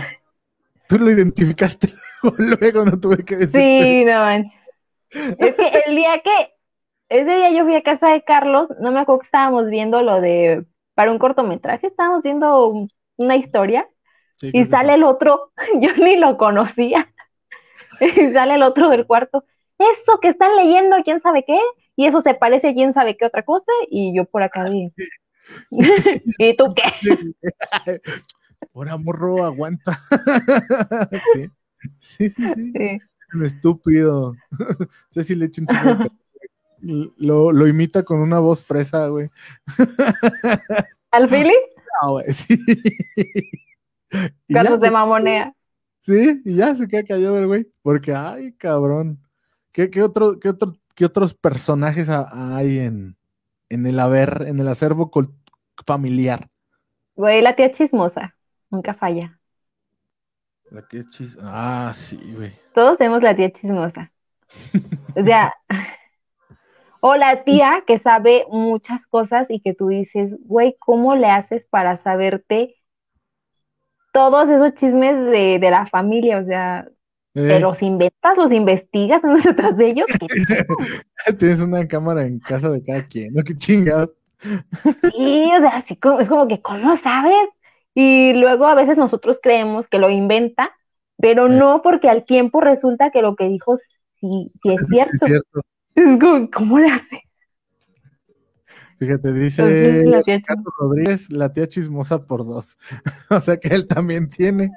[0.88, 1.92] tú lo identificaste
[2.38, 3.60] luego, no tuve que decir.
[3.60, 6.52] Sí, no Es que el día que,
[7.12, 10.20] ese día yo fui a casa de Carlos, no me acuerdo que estábamos viendo lo
[10.20, 13.88] de, para un cortometraje, estábamos viendo una historia
[14.40, 17.12] y sale el otro, yo ni lo conocía,
[18.00, 19.44] y sale el otro del cuarto,
[19.78, 21.60] eso que están leyendo, quién sabe qué,
[21.96, 24.92] y eso se parece a quién sabe qué otra cosa, y yo por acá vi.
[26.38, 28.00] ¿Y tú qué?
[28.72, 29.98] Por morro, aguanta.
[31.34, 31.48] sí.
[31.98, 32.98] Sí, sí, sí.
[33.34, 34.34] Un estúpido.
[35.10, 35.66] sé si le echo un
[36.82, 39.30] lo, lo imita con una voz fresa, güey.
[41.10, 41.54] ¿Al Philly?
[42.02, 42.58] No, güey, sí.
[44.52, 45.54] Carlos de mamonea.
[46.00, 47.72] Sí, y ya se queda callado el güey.
[47.82, 49.18] Porque, ay, cabrón.
[49.70, 53.16] ¿Qué, qué otro, qué otro ¿qué otros personajes hay en,
[53.68, 55.10] en el haber, en el acervo
[55.86, 56.48] familiar?
[57.14, 58.34] Güey, la tía chismosa,
[58.70, 59.38] nunca falla.
[60.70, 62.52] La tía chismosa, ah, sí, güey.
[62.74, 64.10] Todos tenemos la tía chismosa.
[65.14, 65.52] o sea,
[67.04, 71.66] o la tía que sabe muchas cosas y que tú dices, güey, ¿cómo le haces
[71.68, 72.76] para saberte
[74.12, 76.38] todos esos chismes de, de la familia?
[76.38, 76.86] O sea,
[77.32, 77.60] ¿Te eh.
[77.60, 80.06] los inventas, los investigas en detrás de ellos?
[81.38, 83.42] Tienes una cámara en casa de cada quien, ¿no?
[83.42, 84.10] Qué chingados.
[84.38, 87.48] Sí, o sea, así como, es como que, ¿cómo sabes?
[87.94, 90.70] Y luego a veces nosotros creemos que lo inventa,
[91.16, 91.50] pero eh.
[91.50, 95.12] no porque al tiempo resulta que lo que dijo sí, sí es cierto.
[95.14, 95.62] es cierto.
[95.94, 97.22] Como, ¿cómo le hace?
[98.98, 100.04] Fíjate, dice
[100.46, 102.76] Carlos Rodríguez, la tía chismosa por dos.
[103.30, 104.70] o sea que él también tiene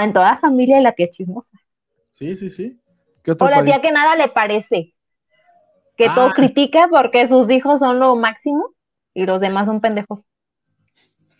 [0.00, 1.58] en toda la familia la tía chismosa.
[2.10, 2.80] Sí, sí, sí.
[3.26, 4.94] o la tía que nada le parece.
[5.96, 6.34] Que todo ah.
[6.34, 8.70] critica porque sus hijos son lo máximo
[9.12, 10.26] y los demás son pendejos.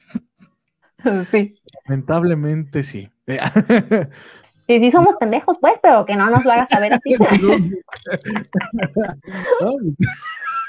[1.31, 1.57] sí.
[1.87, 3.11] Lamentablemente sí.
[4.67, 7.15] Sí, sí somos pendejos, pues, pero que no nos lo hagas saber así.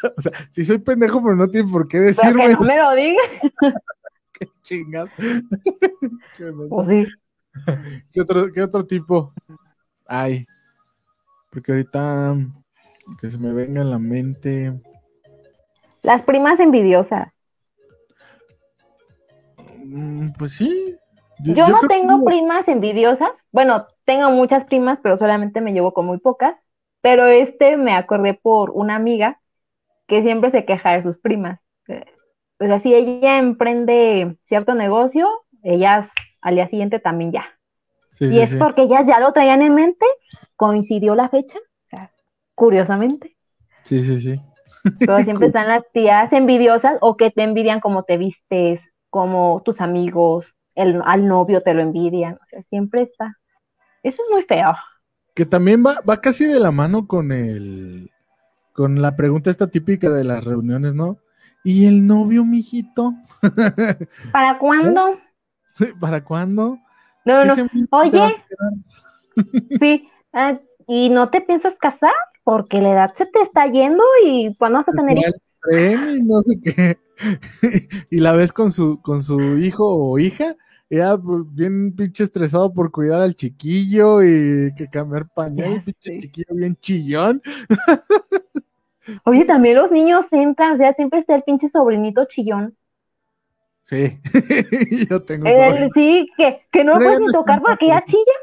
[0.18, 2.50] o sea, sí soy pendejo, pero no tiene por qué decirme.
[2.50, 3.26] no me lo digas.
[4.34, 5.08] qué chingado.
[6.70, 7.06] pues sí.
[8.12, 9.34] ¿Qué otro, ¿Qué otro tipo
[10.06, 10.46] hay?
[11.50, 12.36] Porque ahorita
[13.22, 14.74] que se me venga en la mente.
[16.02, 17.30] Las primas envidiosas.
[19.86, 20.98] Mm, pues sí.
[21.40, 23.32] Yo, no tengo primas envidiosas.
[23.52, 26.56] Bueno, tengo muchas primas, pero solamente me llevo con muy pocas.
[27.02, 29.40] Pero este me acordé por una amiga
[30.08, 31.60] que siempre se queja de sus primas.
[32.58, 35.30] Pues así ella emprende cierto negocio,
[35.62, 36.08] ellas
[36.42, 37.46] al día siguiente también ya.
[38.20, 40.06] y es porque ellas ya lo traían en mente,
[40.56, 42.12] coincidió la fecha, o sea,
[42.54, 43.36] curiosamente.
[43.84, 44.40] Sí, sí, sí.
[45.00, 49.82] Pero siempre están las tías envidiosas o que te envidian como te vistes, como tus
[49.82, 53.38] amigos, el, al novio te lo envidian, o sea, siempre está.
[54.04, 54.76] Eso es muy feo.
[55.34, 58.12] Que también va, va casi de la mano con el,
[58.74, 61.18] con la pregunta esta típica de las reuniones, ¿no?
[61.64, 63.14] ¿Y el novio, mijito?
[64.32, 65.18] ¿Para cuándo?
[66.00, 66.78] ¿Para cuándo?
[67.26, 67.56] No, no,
[67.92, 68.36] Oye,
[69.80, 72.14] sí, ah, ¿y no te piensas casar?
[72.44, 75.34] Porque la edad se te está yendo y cuándo vas a tener hijos.
[76.24, 76.98] no sé qué.
[78.12, 80.56] y la ves con su, con su hijo o hija,
[80.90, 86.54] ya pues, bien pinche estresado por cuidar al chiquillo y que cambiar pañal, pinche chiquillo
[86.56, 87.42] bien chillón.
[89.24, 92.76] Oye, también los niños entran, o sea, siempre está el pinche sobrinito chillón.
[93.84, 94.20] Sí,
[95.10, 95.48] yo tengo.
[95.48, 98.34] Eh, sí, que, que no lo puedes ni tocar porque ya chilla.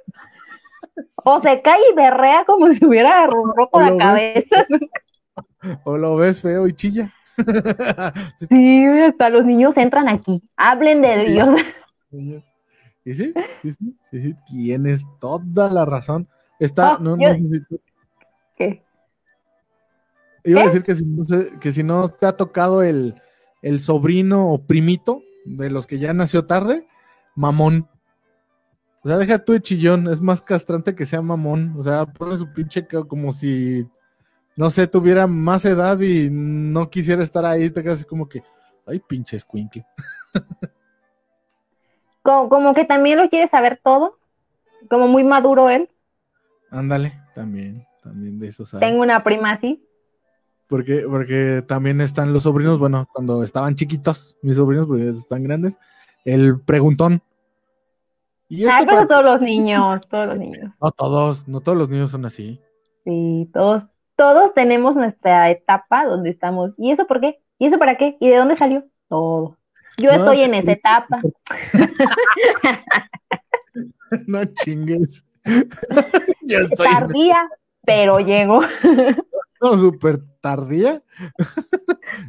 [1.24, 4.66] O se cae y berrea como si hubiera roto la cabeza.
[5.85, 7.12] o lo ves feo y chilla.
[8.48, 10.42] sí, hasta los niños entran aquí.
[10.57, 11.61] Hablen de Dios.
[12.12, 16.29] Y sí, sí, sí, sí, sí, tienes toda la razón.
[16.61, 17.35] Está, oh, no, no
[18.57, 18.85] ¿Qué?
[20.44, 20.66] Iba a ¿Eh?
[20.66, 23.14] decir que si, no se- que si no te ha tocado el,
[23.62, 26.87] el sobrino o primito de los que ya nació tarde,
[27.35, 27.88] mamón.
[29.05, 31.75] O sea, deja tú de chillón, es más castrante que sea mamón.
[31.77, 33.85] O sea, pone su pinche como si,
[34.57, 38.42] no sé, tuviera más edad y no quisiera estar ahí, te quedas así como que,
[38.87, 39.85] ay, pinche escuincle.
[42.22, 44.18] Como, como que también lo quiere saber todo,
[44.88, 45.88] como muy maduro él.
[46.70, 48.88] Ándale, también, también de eso sabes.
[48.88, 49.85] Tengo una prima así.
[50.68, 55.78] Porque, porque también están los sobrinos, bueno, cuando estaban chiquitos, mis sobrinos, porque están grandes,
[56.24, 57.22] el preguntón.
[58.48, 60.72] ¿Y esto Ay, pero para- todos los niños, todos los niños.
[60.80, 62.61] No todos, no todos los niños son así.
[63.04, 66.72] Sí, todos, todos tenemos nuestra etapa donde estamos.
[66.78, 67.42] ¿Y eso por qué?
[67.58, 68.16] ¿Y eso para qué?
[68.20, 68.85] ¿Y de dónde salió?
[69.08, 69.58] Todo.
[69.98, 71.20] Yo No, estoy en pero- esa etapa.
[74.26, 75.24] no chingues.
[76.42, 77.48] Yo estoy Tardía,
[77.85, 78.61] pero llego.
[79.61, 81.02] no, súper tardía.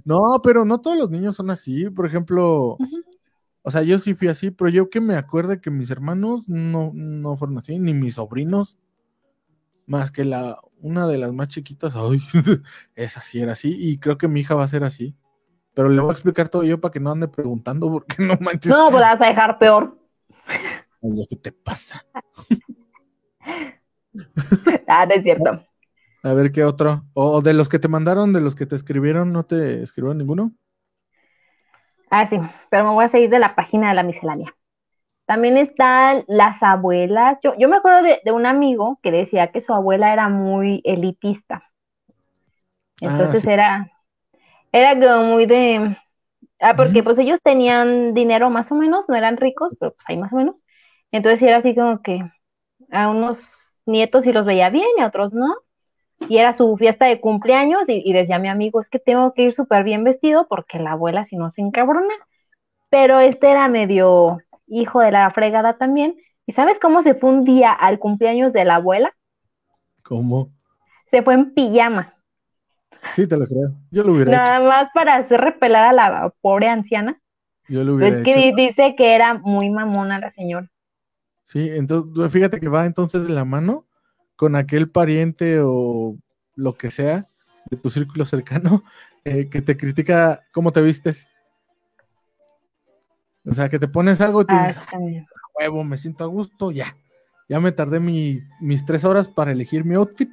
[0.06, 1.90] no, pero no todos los niños son así.
[1.90, 2.78] Por ejemplo,
[3.62, 6.92] o sea, yo sí fui así, pero yo que me acuerde que mis hermanos no,
[6.94, 8.78] no fueron así, ni mis sobrinos,
[9.88, 12.20] más que la una de las más chiquitas, ay,
[12.96, 15.16] esa sí era así, y creo que mi hija va a ser así.
[15.74, 18.72] Pero le voy a explicar todo yo para que no ande preguntando, porque no manches.
[18.72, 19.98] No, pues la vas a dejar peor.
[21.02, 22.06] Oye, ¿qué te pasa?
[24.88, 25.60] Ah, no es cierto.
[26.22, 27.04] A ver qué otro.
[27.14, 30.52] O de los que te mandaron, de los que te escribieron, ¿no te escribieron ninguno?
[32.12, 34.56] Ah, sí, pero me voy a seguir de la página de la miscelánea.
[35.26, 37.40] También están las abuelas.
[37.44, 40.82] Yo, yo me acuerdo de, de un amigo que decía que su abuela era muy
[40.86, 41.64] elitista.
[43.02, 43.50] Entonces sí.
[43.50, 43.92] era,
[44.74, 45.98] era como muy de...
[46.60, 50.18] Ah, porque pues ellos tenían dinero más o menos, no eran ricos, pero pues ahí
[50.18, 50.56] más o menos.
[51.12, 52.22] Entonces era así como que
[52.92, 53.40] a unos
[53.86, 55.56] nietos sí los veía bien y a otros no.
[56.30, 59.44] Y era su fiesta de cumpleaños y, y decía mi amigo, es que tengo que
[59.44, 62.14] ir súper bien vestido porque la abuela si no se encabrona.
[62.90, 66.16] Pero este era medio hijo de la fregada también.
[66.46, 69.14] ¿Y sabes cómo se fue un día al cumpleaños de la abuela?
[70.04, 70.52] ¿Cómo?
[71.12, 72.14] Se fue en pijama,
[73.14, 73.74] Sí, te lo creo.
[73.92, 77.20] Yo lo hubiera nada más para hacer repelar a la pobre anciana.
[77.68, 78.56] Yo lo hubiera Es que hecho.
[78.56, 80.70] dice que era muy mamona la señora.
[81.44, 83.86] Sí, entonces, fíjate que va entonces de la mano
[84.36, 86.16] con aquel pariente o
[86.56, 87.28] lo que sea
[87.70, 88.84] de tu círculo cercano
[89.26, 91.28] eh, que te critica cómo te vistes.
[93.46, 95.26] O sea, que te pones algo y tú Ah, dices, también.
[95.26, 96.96] "A huevo, me siento a gusto, ya.
[97.50, 100.30] Ya me tardé mi- mis tres horas para elegir mi outfit.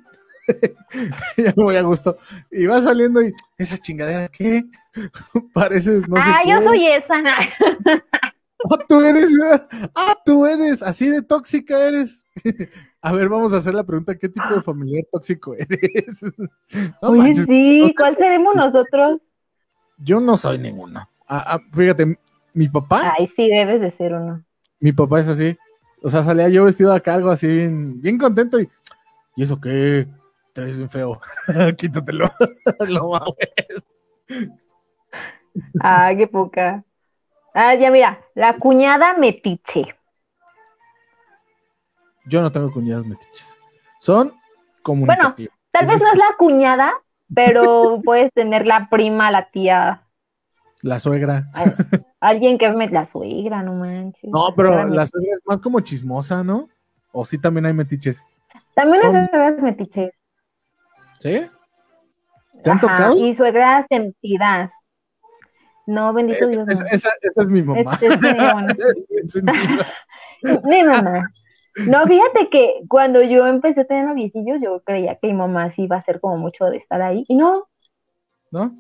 [1.36, 2.16] ya me voy a gusto.
[2.50, 4.64] Y va saliendo y esa chingadera, ¿qué?
[5.54, 7.22] Pareces, no ah, yo soy esa.
[8.70, 9.30] Ah, tú eres,
[9.94, 12.26] ah, tú eres, así de tóxica eres.
[13.00, 16.20] A ver, vamos a hacer la pregunta, ¿qué tipo de familiar tóxico eres?
[17.00, 17.90] No Oye, manches, sí, no.
[17.96, 19.18] ¿cuál seremos nosotros?
[19.96, 21.08] yo no soy ninguno.
[21.26, 22.18] Ah, ah, fíjate,
[22.52, 24.44] mi papá, Ay, sí, debes de ser uno.
[24.80, 25.56] mi papá es así.
[26.02, 28.68] O sea, salía yo vestido acá, algo así, bien, bien contento y,
[29.36, 30.06] ¿y eso qué?
[30.52, 31.20] Te ves bien feo.
[31.76, 32.30] Quítatelo.
[32.88, 33.84] Lo mames.
[35.80, 36.84] Ah, qué poca.
[37.54, 39.94] Ah, ya mira, la cuñada metiche.
[42.26, 43.58] Yo no tengo cuñadas metiches.
[43.98, 44.32] Son
[44.82, 45.52] comunicativos.
[45.72, 46.92] Tal Es vez no es la cuñada,
[47.34, 50.02] pero puedes tener la prima, la tía,
[50.82, 51.46] La suegra.
[52.20, 54.30] alguien que es met- la suegra, no manches.
[54.30, 56.68] No, pero la suegra es más como chismosa, ¿no?
[57.12, 58.22] O sí también hay metiches.
[58.74, 60.12] También son- suegras metiches.
[61.20, 61.40] ¿Sí?
[62.64, 63.16] ¿Te han Ajá, tocado?
[63.16, 64.70] Y suegras sentidas.
[65.86, 66.68] No, bendito Es- Dios.
[66.68, 66.86] es- no.
[66.86, 67.80] esa, esa es mi mamá.
[67.80, 69.36] Es- es.
[69.36, 69.42] Es.
[70.64, 71.30] Mi mamá.
[71.86, 75.82] No, fíjate que cuando yo empecé a tener noviecillos, yo creía que mi mamá sí
[75.82, 77.24] iba a ser como mucho de estar ahí.
[77.28, 77.68] Y no,
[78.50, 78.74] ¿No?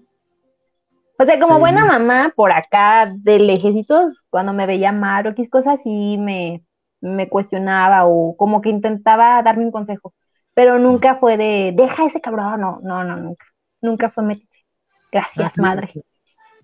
[1.18, 1.60] o sea, como Sí.
[1.60, 6.64] buena mamá, por acá de lejecitos, cuando me veía mal o X cosas, sí me,
[7.02, 10.14] me cuestionaba o como que intentaba darme un consejo.
[10.60, 12.60] Pero nunca fue de, deja ese cabrón.
[12.60, 13.46] No, no, no, nunca.
[13.80, 14.66] Nunca fue metiche.
[15.10, 15.90] Gracias, Ah, madre.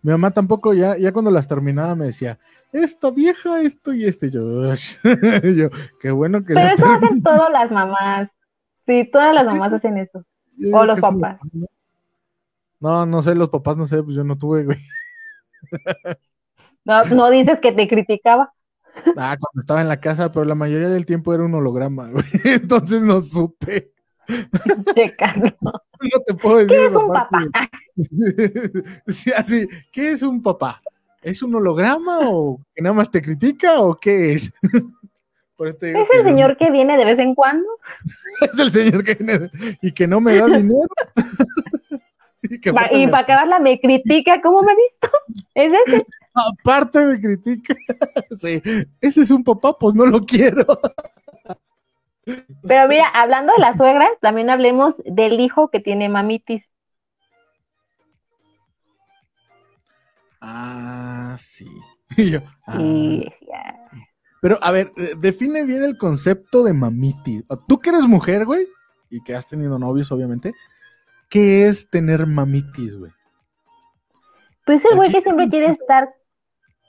[0.03, 2.39] Mi mamá tampoco, ya, ya cuando las terminaba me decía,
[2.73, 4.31] esta vieja, esto y este.
[4.31, 4.43] Yo,
[5.57, 8.29] yo qué bueno que Pero eso hacen todas las mamás.
[8.85, 10.27] Sí, todas las mamás hacen eso.
[10.59, 11.39] Yo o los papás.
[12.79, 14.79] No, no sé, los papás no sé, pues yo no tuve, güey.
[16.85, 18.53] No, no dices que te criticaba.
[19.17, 22.25] Ah, cuando estaba en la casa, pero la mayoría del tiempo era un holograma, güey.
[22.45, 23.93] Entonces no supe.
[24.95, 25.53] Che, Carlos.
[26.13, 26.77] No te puedo decir.
[26.77, 27.71] ¿Qué es un parte, papá?
[29.09, 30.83] Sí, así, ¿qué es un papá?
[31.23, 34.53] ¿Es un holograma o que nada más te critica o qué es?
[35.57, 37.67] Por ¿Es el señor que viene de vez en cuando?
[38.43, 40.79] es el señor que viene y que no me da dinero.
[42.43, 45.11] Y, y me- para acabarla me critica, ¿cómo me he visto?
[45.55, 46.07] Es ese.
[46.37, 47.75] Aparte me critica.
[48.39, 48.63] sí,
[49.01, 50.65] ese es un papá, pues no lo quiero.
[52.25, 56.65] Pero mira, hablando de las suegras, también hablemos del hijo que tiene mamitis.
[60.41, 61.67] Ah, sí.
[62.17, 62.81] Y yo, ah.
[62.81, 63.83] Y decía,
[64.41, 67.43] Pero, a ver, eh, define bien el concepto de mamitis.
[67.67, 68.65] Tú que eres mujer, güey,
[69.11, 70.53] y que has tenido novios, obviamente,
[71.29, 73.11] ¿qué es tener mamitis, güey?
[74.65, 76.15] Pues el güey que siempre quiere estar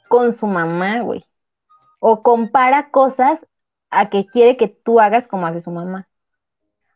[0.08, 1.26] con su mamá, güey.
[2.00, 3.40] O compara cosas
[3.90, 6.08] a que quiere que tú hagas como hace su mamá.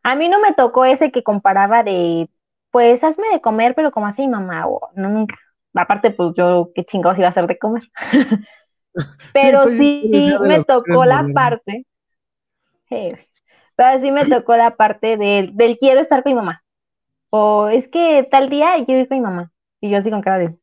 [0.04, 2.30] A mí no me tocó ese que comparaba de,
[2.72, 5.36] pues hazme de comer, pero como hace mi mamá, o no, nunca.
[5.74, 7.84] Aparte, pues yo, qué chingados iba a hacer de comer.
[9.34, 11.86] Pero sí, me tocó la parte.
[13.76, 16.64] Pero sí me tocó la parte del, del quiero estar con mi mamá.
[17.30, 19.52] O es que tal día quiero ir con mi mamá.
[19.82, 20.60] Y yo así con cara de.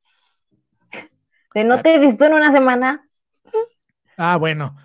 [1.58, 3.08] De no te he visto en una semana.
[4.16, 4.76] Ah, bueno,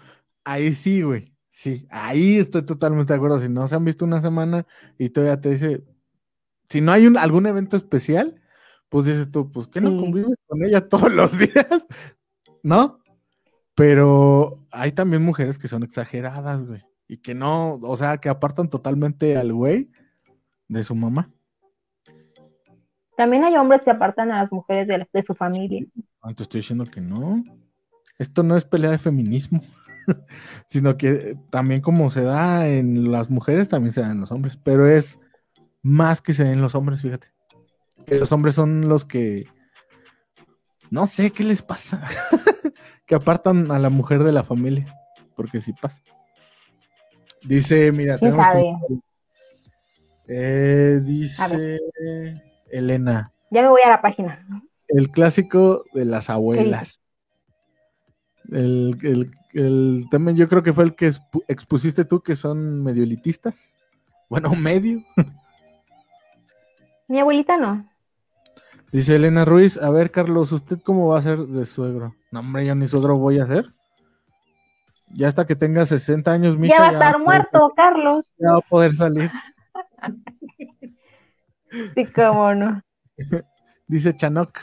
[0.43, 1.31] ahí sí, güey.
[1.49, 3.39] Sí, ahí estoy totalmente de acuerdo.
[3.39, 4.65] Si no se han visto una semana
[4.97, 5.83] y todavía te dice,
[6.67, 8.41] si no hay un, algún evento especial,
[8.89, 9.97] pues dices tú, pues que no Sí.
[9.99, 11.87] convives con ella todos los días,
[12.63, 12.99] ¿no?
[13.75, 16.81] Pero hay también mujeres que son exageradas, güey.
[17.07, 19.91] Y que no, o sea, que apartan totalmente al güey
[20.67, 21.29] de su mamá.
[23.15, 25.85] También hay hombres que apartan a las mujeres de, la- de su familia.
[26.23, 27.43] Ah, Te estoy diciendo que no.
[28.17, 29.61] Esto no es pelea de feminismo,
[30.67, 34.57] sino que también como se da en las mujeres, también se da en los hombres,
[34.63, 35.19] pero es
[35.81, 37.27] más que se da en los hombres, fíjate.
[38.05, 39.45] Que los hombres son los que
[40.91, 42.07] no sé qué les pasa,
[43.05, 44.95] que apartan a la mujer de la familia,
[45.35, 46.01] porque sí pasa.
[47.43, 49.01] Dice, mira, ¿Quién tenemos comentarios.
[50.27, 51.79] Eh, dice
[52.71, 53.33] Elena.
[53.51, 54.45] Ya me voy a la página.
[54.93, 56.99] El clásico de las abuelas.
[58.51, 62.83] El, el, el tema yo creo que fue el que expu- expusiste tú, que son
[62.83, 63.77] medio elitistas.
[64.29, 65.01] Bueno, medio.
[67.07, 67.89] Mi abuelita no.
[68.91, 72.13] Dice Elena Ruiz, a ver, Carlos, ¿usted cómo va a ser de suegro?
[72.31, 73.73] No, hombre, yo ni suegro voy a ser.
[75.15, 78.31] Ya hasta que tenga 60 años, mi Ya va a estar muerto, Carlos.
[78.37, 79.31] Ya va a poder salir.
[81.95, 82.83] Sí, cómo no.
[83.87, 84.59] Dice Chanok,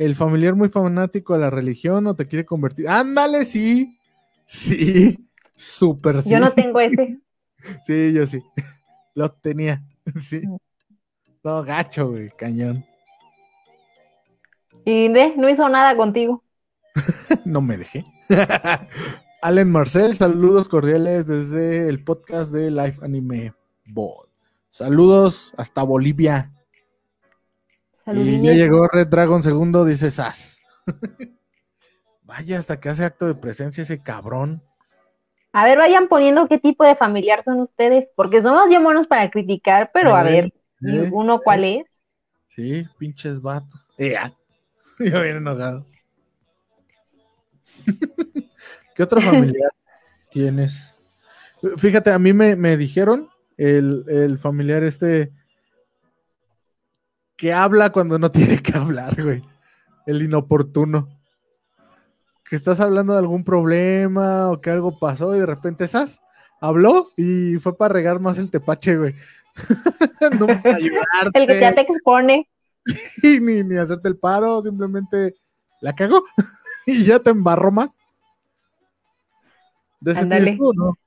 [0.00, 2.88] el familiar muy fanático a la religión o te quiere convertir.
[2.88, 3.98] Ándale, sí.
[4.46, 5.28] Sí.
[5.52, 6.30] Súper sí.
[6.30, 7.18] Yo no tengo ese.
[7.84, 8.42] Sí, yo sí.
[9.14, 9.84] Lo tenía.
[10.16, 10.40] Sí.
[10.46, 10.56] Mm.
[11.44, 12.82] No, gacho, güey, cañón.
[14.86, 16.42] Y de, no hizo nada contigo.
[17.44, 18.04] No me dejé.
[19.42, 23.54] Allen Marcel, saludos cordiales desde el podcast de Live Anime
[23.86, 24.28] Ball.
[24.70, 26.52] Saludos hasta Bolivia.
[28.14, 30.62] Y ya llegó Red Dragon segundo, dice Sas.
[32.22, 34.62] Vaya, hasta que hace acto de presencia ese cabrón.
[35.52, 39.30] A ver, vayan poniendo qué tipo de familiar son ustedes, porque somos bien buenos para
[39.30, 41.86] criticar, pero a ver, ¿y Eh, uno cuál es?
[42.48, 43.80] Sí, pinches vatos.
[43.98, 44.32] Ea.
[44.98, 45.86] Yo bien enojado.
[48.94, 49.70] ¿Qué otro familiar
[50.30, 50.94] tienes?
[51.78, 55.32] Fíjate, a mí me, me dijeron el, el familiar este
[57.40, 59.42] que habla cuando no tiene que hablar, güey.
[60.06, 61.08] El inoportuno.
[62.44, 66.20] Que estás hablando de algún problema o que algo pasó y de repente esas
[66.60, 69.14] habló y fue para regar más el tepache, güey.
[70.38, 72.48] no para ayudarte El que ya te expone.
[73.22, 75.34] y ni, ni hacerte el paro, simplemente
[75.80, 76.24] la cagó
[76.86, 77.90] y ya te embarró más.
[80.00, 80.98] ¿De ese tú, no?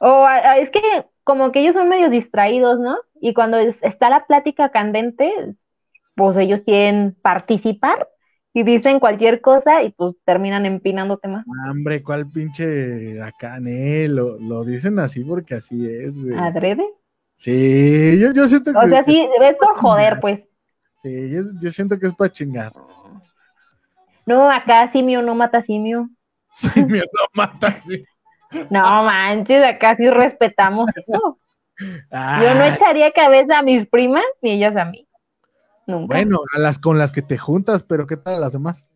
[0.00, 0.80] O a- es que
[1.28, 2.96] como que ellos son medio distraídos, ¿no?
[3.20, 5.30] Y cuando es- está la plática candente,
[6.16, 8.08] pues ellos quieren participar
[8.54, 11.44] y dicen cualquier cosa y pues terminan empinando temas.
[11.70, 13.58] Hombre, ¿cuál pinche acá?
[13.60, 16.38] Lo, lo dicen así porque así es, güey.
[16.38, 16.84] ¿Adrede?
[17.36, 18.78] Sí, yo, yo siento que.
[18.78, 20.40] O sea, sí, es por joder, pues.
[21.02, 22.72] Sí, yo, yo siento que es para chingar.
[24.26, 26.08] No, acá simio no mata simio.
[26.54, 28.04] Sí, mi lo mata, sí.
[28.70, 31.38] No manches, acá sí respetamos eso.
[31.78, 35.06] Yo no echaría cabeza a mis primas ni ellas a mí.
[35.86, 36.16] Nunca.
[36.16, 38.86] bueno, a las con las que te juntas, pero ¿qué tal a las demás?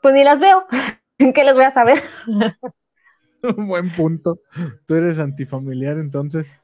[0.00, 0.64] Pues ni las veo.
[1.18, 2.02] ¿Qué les voy a saber?
[3.56, 4.40] Buen punto.
[4.86, 6.56] Tú eres antifamiliar, entonces.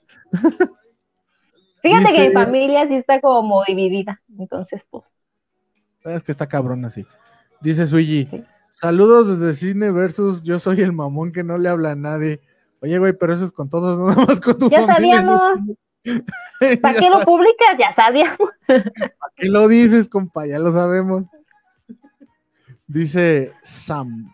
[1.82, 4.22] Fíjate que mi familia sí está como dividida.
[4.38, 5.04] Entonces, pues.
[6.04, 7.06] Es que está cabrón así.
[7.60, 8.44] Dice Suigi, Sí.
[8.84, 12.40] Saludos desde Cine versus yo soy el mamón que no le habla a nadie.
[12.82, 15.16] Oye, güey, pero eso es con todos, no nada más con tu Ya familia.
[15.16, 15.58] sabíamos.
[16.82, 17.78] ¿Para qué lo publicas?
[17.78, 18.50] Ya sabíamos.
[18.68, 20.46] ¿A qué lo dices, compa?
[20.46, 21.26] Ya lo sabemos.
[22.86, 24.30] Dice Sam.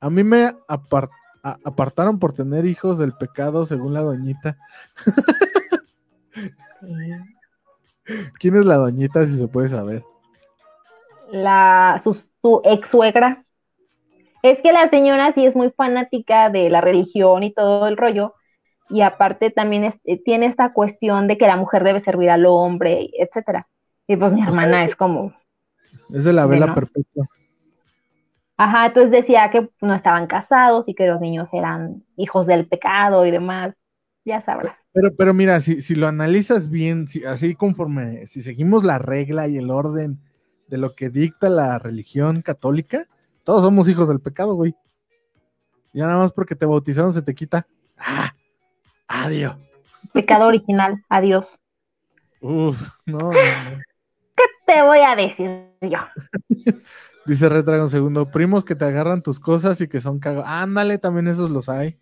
[0.00, 4.56] A mí me apartaron por tener hijos del pecado, según la doñita.
[8.40, 10.02] ¿Quién es la doñita, si se puede saber?
[11.30, 13.42] La, su, su ex suegra.
[14.42, 18.34] Es que la señora sí es muy fanática de la religión y todo el rollo,
[18.88, 23.08] y aparte también eh, tiene esta cuestión de que la mujer debe servir al hombre,
[23.18, 23.68] etcétera.
[24.06, 25.32] Y pues mi hermana es como...
[26.10, 27.24] Es de la vela perpetua.
[28.56, 33.24] Ajá, entonces decía que no estaban casados y que los niños eran hijos del pecado
[33.24, 33.74] y demás.
[34.24, 34.76] Ya sabrás.
[34.92, 39.48] Pero, pero mira, si, si lo analizas bien, si, así conforme, si seguimos la regla
[39.48, 40.20] y el orden
[40.68, 43.06] de lo que dicta la religión católica,
[43.44, 44.74] todos somos hijos del pecado, güey.
[45.92, 47.66] Ya nada más porque te bautizaron se te quita.
[47.98, 48.34] ¡Ah!
[49.08, 49.56] Adiós.
[50.12, 51.46] Pecado original, adiós.
[52.40, 55.98] Uf, no, no, ¿Qué te voy a decir yo?
[57.26, 60.48] Dice Retragon segundo, primos que te agarran tus cosas y que son cagados.
[60.48, 61.98] Ándale, también esos los hay.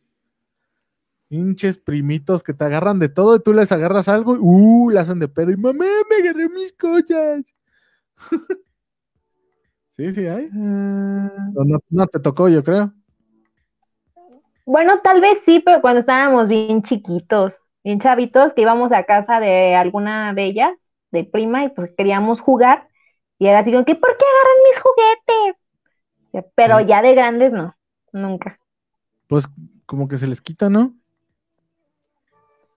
[1.29, 5.01] Hinches primitos que te agarran de todo y tú les agarras algo y uh, le
[5.01, 7.45] hacen de pedo y mamá, me agarré mis cosas.
[10.01, 10.49] sí, sí hay.
[10.51, 11.29] Mm.
[11.91, 12.93] no, te tocó, yo creo.
[14.65, 19.41] Bueno, tal vez sí, pero cuando estábamos bien chiquitos, bien chavitos, que íbamos a casa
[19.41, 20.73] de alguna de ellas,
[21.11, 22.89] de prima, y pues queríamos jugar,
[23.39, 26.53] y era así como que, ¿por qué agarran mis juguetes?
[26.55, 27.75] Pero ya de grandes no,
[28.13, 28.59] nunca.
[29.27, 29.49] Pues
[29.87, 30.95] como que se les quita, ¿no?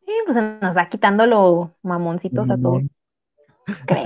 [0.06, 2.84] Sí, pues nos va quitando los mamoncitos a todos.
[3.86, 4.04] Creo.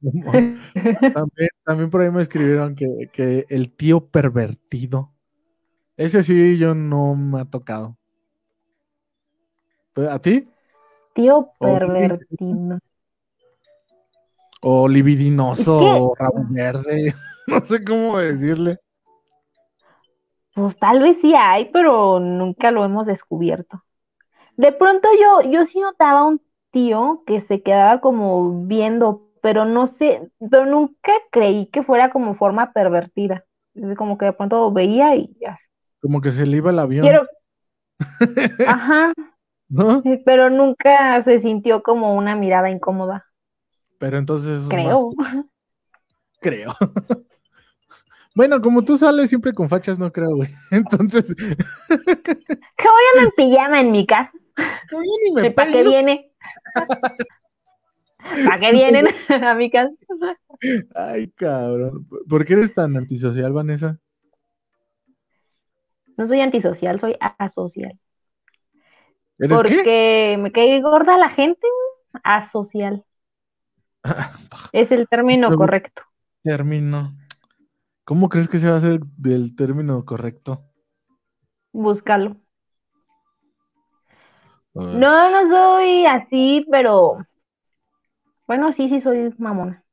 [1.14, 5.12] también, también, por ahí me escribieron que, que el tío pervertido.
[5.96, 7.96] Ese sí, yo no me ha tocado.
[10.10, 10.48] ¿A ti?
[11.14, 12.78] Tío pervertido.
[14.60, 17.14] O libidinoso, o rabo verde.
[17.48, 18.76] No sé cómo decirle.
[20.52, 23.82] Pues tal vez sí hay, pero nunca lo hemos descubierto.
[24.58, 29.86] De pronto yo, yo sí notaba un tío que se quedaba como viendo, pero no
[29.98, 33.44] sé, pero nunca creí que fuera como forma pervertida.
[33.74, 35.58] Es como que de pronto veía y ya
[36.00, 37.06] como que se le iba el avión.
[38.66, 39.12] Ajá.
[39.68, 40.02] ¿No?
[40.24, 43.26] Pero nunca se sintió como una mirada incómoda.
[43.98, 44.62] Pero entonces.
[44.68, 45.10] Creo.
[46.40, 46.74] Creo.
[48.34, 50.48] bueno, como tú sales siempre con fachas, no creo, güey.
[50.70, 51.34] Entonces.
[51.34, 51.44] ¿Qué
[51.96, 54.30] voy a en pijama en mi casa?
[55.54, 56.32] ¿Para qué viene?
[58.46, 59.06] ¿Para qué vienen
[59.44, 59.94] a mi casa?
[60.94, 62.06] Ay, cabrón.
[62.28, 63.98] ¿Por qué eres tan antisocial, Vanessa?
[66.16, 67.98] No soy antisocial, soy asocial.
[69.48, 71.66] Porque me cae gorda la gente,
[72.24, 73.04] asocial.
[74.72, 76.02] es el término correcto.
[76.42, 77.16] Término.
[78.04, 80.64] ¿Cómo crees que se va a hacer del término correcto?
[81.72, 82.36] Búscalo.
[84.72, 87.18] Pues no, no soy así, pero
[88.46, 89.84] bueno, sí, sí soy mamona.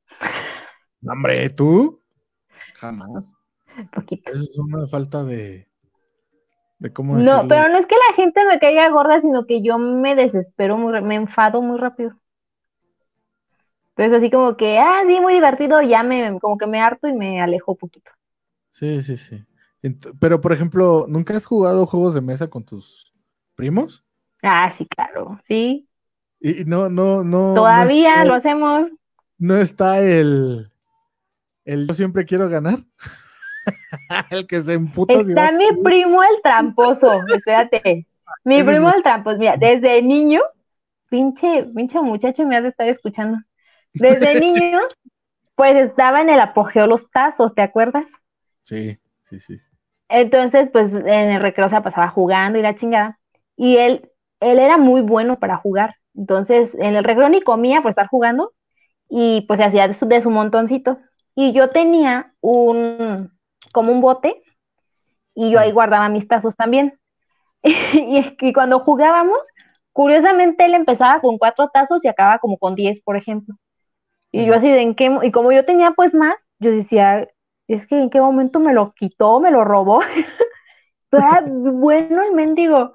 [1.05, 2.01] Hombre, ¿tú?
[2.75, 3.33] Jamás.
[3.93, 4.31] Poquito.
[4.31, 5.67] Eso es una falta de,
[6.79, 10.77] no, pero no es que la gente me caiga gorda, sino que yo me desespero,
[10.77, 12.13] muy, me enfado muy rápido.
[13.95, 17.13] Entonces así como que, ah, sí, muy divertido, ya me, como que me harto y
[17.13, 18.11] me alejo un poquito.
[18.71, 19.41] Sí, sí, sí.
[20.19, 23.13] Pero, por ejemplo, ¿nunca has jugado juegos de mesa con tus
[23.55, 24.04] primos?
[24.41, 25.87] Ah, sí, claro, sí.
[26.39, 27.53] Y no, no, no.
[27.55, 28.89] Todavía lo hacemos.
[29.37, 30.71] No está el,
[31.65, 32.79] el yo siempre quiero ganar.
[34.31, 35.13] el que se emputa.
[35.13, 38.07] Está mi primo el tramposo, espérate.
[38.43, 40.41] Mi primo el tramposo, mira, desde niño,
[41.09, 43.39] pinche, pinche muchacho me has de estar escuchando.
[43.93, 44.79] Desde niño,
[45.55, 48.05] pues estaba en el apogeo los tazos, ¿te acuerdas?
[48.63, 49.59] Sí, sí, sí.
[50.09, 53.19] Entonces, pues en el recreo se pasaba jugando y la chingada.
[53.55, 55.95] Y él, él era muy bueno para jugar.
[56.15, 58.53] Entonces, en el recreo ni comía por estar jugando
[59.09, 60.99] y pues se hacía de su, de su montoncito.
[61.35, 63.31] Y yo tenía un,
[63.73, 64.41] como un bote
[65.33, 66.97] y yo ahí guardaba mis tazos también.
[67.63, 69.39] y, es que cuando jugábamos,
[69.91, 73.55] curiosamente él empezaba con cuatro tazos y acababa como con diez, por ejemplo.
[74.31, 77.27] Y yo así de en qué, y como yo tenía pues más, yo decía,
[77.67, 80.01] es que en qué momento me lo quitó, me lo robó.
[81.73, 82.93] bueno el mendigo.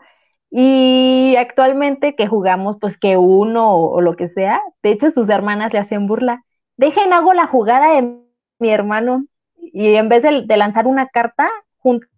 [0.51, 5.29] Y actualmente que jugamos, pues que uno o, o, lo que sea, de hecho sus
[5.29, 6.45] hermanas le hacen burla.
[6.77, 8.21] Dejen, hago la jugada de
[8.59, 9.25] mi hermano
[9.73, 11.49] y en vez de, lanzar una carta,
[11.79, 12.09] junta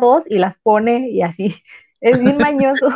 [0.00, 1.54] dos y las pone y así.
[2.00, 2.90] Es bien mañoso.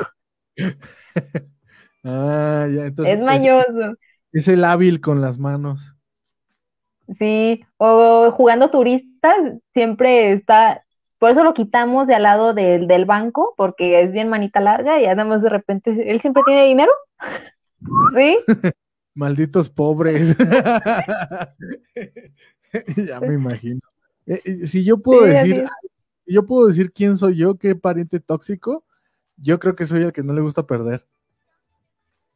[2.05, 3.97] ah, ya, entonces, es mañoso.
[4.31, 5.97] Es el hábil con las manos.
[7.19, 9.35] Sí, o jugando turistas,
[9.75, 10.85] siempre está,
[11.23, 15.01] por eso lo quitamos de al lado del, del banco, porque es bien manita larga
[15.01, 16.91] y además de repente, él siempre tiene dinero.
[18.17, 18.39] ¿Sí?
[19.15, 20.37] Malditos pobres.
[22.97, 23.79] ya me imagino.
[24.27, 25.65] Eh, eh, si yo puedo decir,
[26.27, 28.85] si yo puedo decir quién soy yo, qué pariente tóxico,
[29.37, 31.07] yo creo que soy el que no le gusta perder.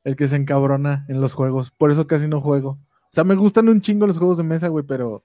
[0.05, 1.73] El que se encabrona en los juegos.
[1.73, 2.79] Por eso casi no juego.
[3.03, 5.25] O sea, me gustan un chingo los juegos de mesa, güey, pero.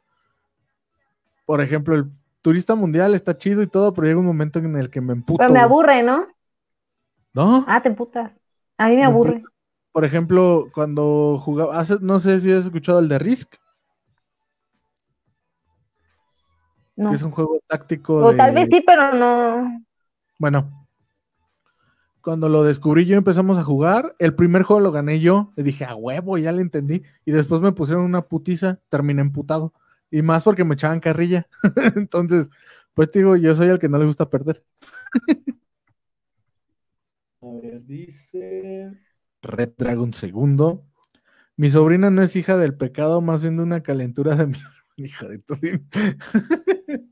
[1.45, 2.09] Por ejemplo, el
[2.42, 5.38] turista mundial está chido y todo, pero llega un momento en el que me emputo.
[5.38, 6.28] Pero me aburre, ¿no?
[7.34, 7.66] ¿No?
[7.68, 8.32] Ah, te emputas.
[8.78, 9.42] A mí me, aburre.
[9.92, 13.56] Por ejemplo, cuando jugaba, no sé si has escuchado el de Risk.
[16.96, 17.10] No.
[17.10, 18.16] Que es un juego táctico.
[18.16, 19.82] O tal vez sí, pero no.
[20.38, 20.88] Bueno,
[22.22, 25.86] cuando lo descubrí yo empezamos a jugar, el primer juego lo gané yo, le dije,
[25.86, 29.74] a huevo, ya le entendí, y después me pusieron una putiza, terminé emputado,
[30.12, 31.47] y más porque me echaban carrilla,
[31.95, 32.49] entonces,
[32.93, 34.64] pues digo, yo soy el que no le gusta perder.
[37.41, 38.91] a ver, dice
[39.41, 40.86] Red Dragon segundo,
[41.55, 44.57] mi sobrina no es hija del pecado, más bien de una calentura de mi
[44.97, 45.55] hija de tu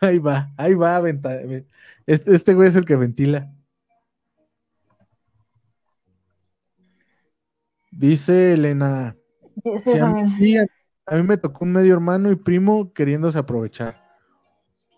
[0.00, 1.02] Ahí va, ahí va,
[2.06, 3.52] este, este güey es el que ventila.
[7.90, 9.16] Dice Elena.
[10.00, 10.06] a,
[10.38, 10.56] mí,
[11.10, 14.02] me tocó un medio hermano y primo queriéndose aprovechar.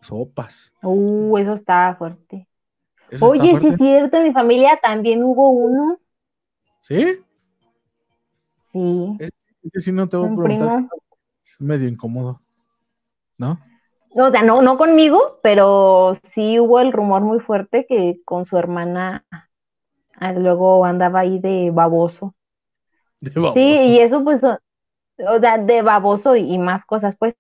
[0.01, 0.73] Sopas.
[0.83, 2.47] Uh, eso está fuerte.
[3.21, 5.99] Oye, sí es cierto, en mi familia también hubo uno.
[6.81, 7.21] ¿Sí?
[8.73, 9.17] Sí.
[9.19, 10.89] Ese, sí no te voy a preguntar.
[11.43, 12.41] Es medio incómodo.
[13.39, 13.59] ¿No?
[14.17, 18.57] o sea, no, no conmigo, pero sí hubo el rumor muy fuerte que con su
[18.57, 19.25] hermana
[20.21, 22.35] ah, luego andaba ahí de baboso.
[23.21, 23.55] De baboso.
[23.55, 24.41] Sí, y eso pues,
[25.19, 27.35] o sea, de baboso y, más cosas, pues.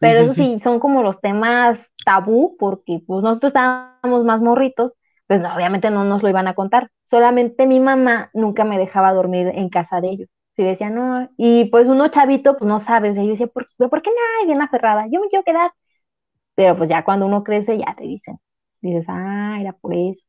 [0.00, 4.92] Pero eso sí, son como los temas tabú, porque pues nosotros estábamos más morritos,
[5.28, 6.90] pues obviamente no nos lo iban a contar.
[7.08, 10.28] Solamente mi mamá nunca me dejaba dormir en casa de ellos.
[10.56, 14.02] Si decía no, y pues uno chavito, pues no sabes, y yo decía, ¿por, ¿por
[14.02, 14.46] qué no?
[14.46, 15.72] Bien aferrada, yo me quiero quedar.
[16.54, 18.38] Pero pues ya cuando uno crece, ya te dicen,
[18.80, 20.22] dices, ah, era por eso.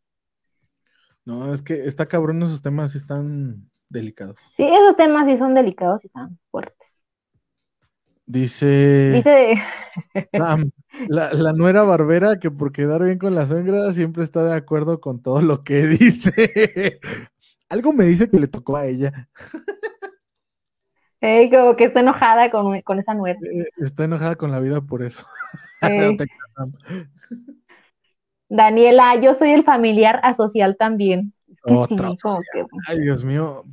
[1.25, 4.37] No, es que está cabrón, esos temas están delicados.
[4.57, 6.87] Sí, esos temas sí son delicados y están fuertes.
[8.25, 9.11] Dice.
[9.15, 9.61] Dice.
[11.09, 15.01] la, la, nuera barbera que por quedar bien con la suegra siempre está de acuerdo
[15.01, 16.99] con todo lo que dice.
[17.69, 19.29] Algo me dice que le tocó a ella.
[21.51, 23.39] como que está enojada con, con esa nuera.
[23.41, 25.25] Eh, está enojada con la vida por eso.
[28.49, 31.33] Daniela, yo soy el familiar asocial también.
[32.87, 33.63] Ay, Dios mío.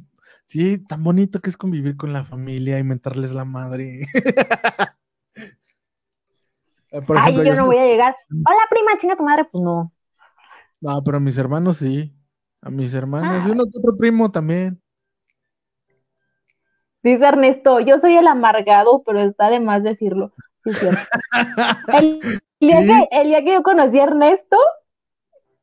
[0.47, 4.07] Sí, tan bonito que es convivir con la familia y mentarles la madre.
[7.17, 8.17] Ay, yo, no voy a llegar.
[8.31, 9.45] Hola, prima, chinga tu madre.
[9.45, 9.93] Pues no.
[10.81, 12.13] No, pero a mis hermanos sí.
[12.63, 13.47] A mis hermanos.
[13.47, 14.83] Y uno otro primo también.
[17.03, 20.33] Dice Ernesto, yo soy el amargado, pero está de más decirlo.
[20.65, 20.71] Sí,
[22.61, 24.59] El, día que, yo conocí a Ernesto,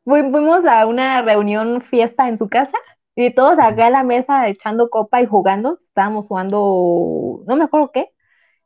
[0.08, 2.78] fuimos a una reunión fiesta en su casa
[3.16, 5.80] y todos acá en la mesa echando copa y jugando.
[5.88, 8.12] Estábamos jugando, no me acuerdo qué.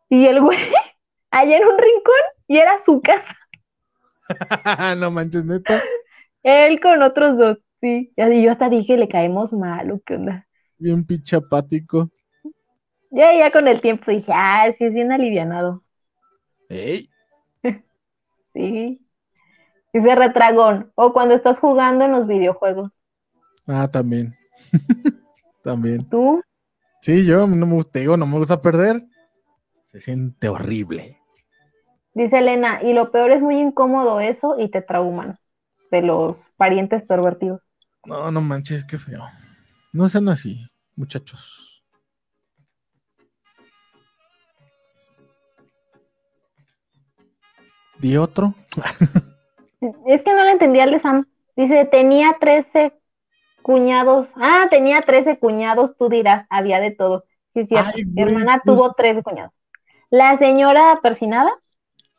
[0.10, 0.60] Y el güey,
[1.32, 3.38] allá en un rincón, y era su casa.
[4.98, 5.82] no manches, neta.
[6.44, 8.14] Él con otros dos, sí.
[8.16, 10.46] Y yo hasta dije, le caemos mal, ¿o qué onda?
[10.78, 12.12] Bien pichapático.
[13.10, 15.84] Ya, ya con el tiempo dije, ah, sí, es bien alivianado.
[18.54, 19.01] Sí.
[19.94, 20.92] Dice retragón.
[20.96, 22.90] O cuando estás jugando en los videojuegos.
[23.68, 24.36] Ah, también.
[25.64, 26.08] también.
[26.10, 26.42] ¿Tú?
[27.00, 29.04] Sí, yo no me gusta, digo, no me gusta perder.
[29.92, 31.20] Se siente horrible.
[32.14, 35.40] Dice Elena, y lo peor es muy incómodo eso y te trauman
[35.92, 37.62] de los parientes pervertidos.
[38.06, 39.24] No, no manches, qué feo.
[39.94, 41.84] No sean así, muchachos.
[48.02, 48.56] ¿Y otro?
[50.06, 51.26] es que no le entendía al de Sam.
[51.56, 52.94] Dice, tenía 13
[53.62, 54.28] cuñados.
[54.36, 57.26] Ah, tenía 13 cuñados, tú dirás, había de todo.
[57.54, 59.52] Sí, sí, mi hermana pues tuvo 13 cuñados.
[60.10, 61.52] La señora persinada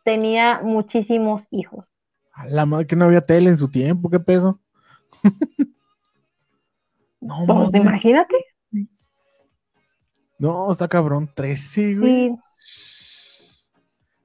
[0.05, 1.85] tenía muchísimos hijos.
[2.49, 4.61] La madre que no había tele en su tiempo, ¿qué pedo?
[7.21, 8.35] no, pues, imagínate.
[10.39, 12.37] No, está cabrón, 13, güey.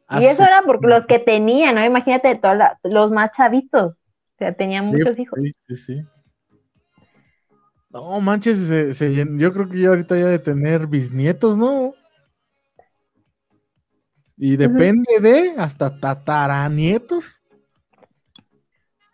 [0.09, 1.85] Y eso era porque los que tenían, ¿no?
[1.85, 3.93] Imagínate todos los más chavitos.
[3.93, 5.39] O sea, tenían muchos hijos.
[5.39, 6.01] Sí, sí, sí.
[7.89, 11.93] No manches, se, se llen- yo creo que ya ahorita ya de tener bisnietos, ¿no?
[14.37, 17.41] Y depende de hasta tataranietos.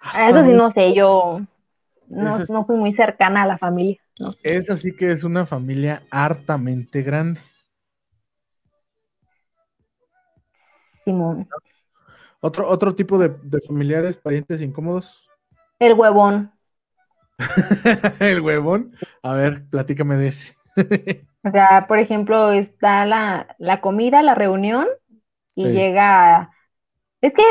[0.02, 1.40] Ah, Eso sí no sé, yo
[2.08, 3.98] no, no fui muy cercana a la familia.
[4.20, 4.40] No sé.
[4.58, 7.40] Es así que es una familia hartamente grande.
[11.06, 11.48] Simón.
[12.42, 15.30] Otro, otro tipo de, de familiares, parientes incómodos.
[15.78, 16.52] El huevón.
[18.20, 18.94] El huevón.
[19.22, 20.56] A ver, platícame de ese.
[21.46, 24.88] O sea, por ejemplo, está la, la comida, la reunión,
[25.56, 25.72] y Sí.
[25.72, 26.52] llega.
[27.22, 27.44] Es que,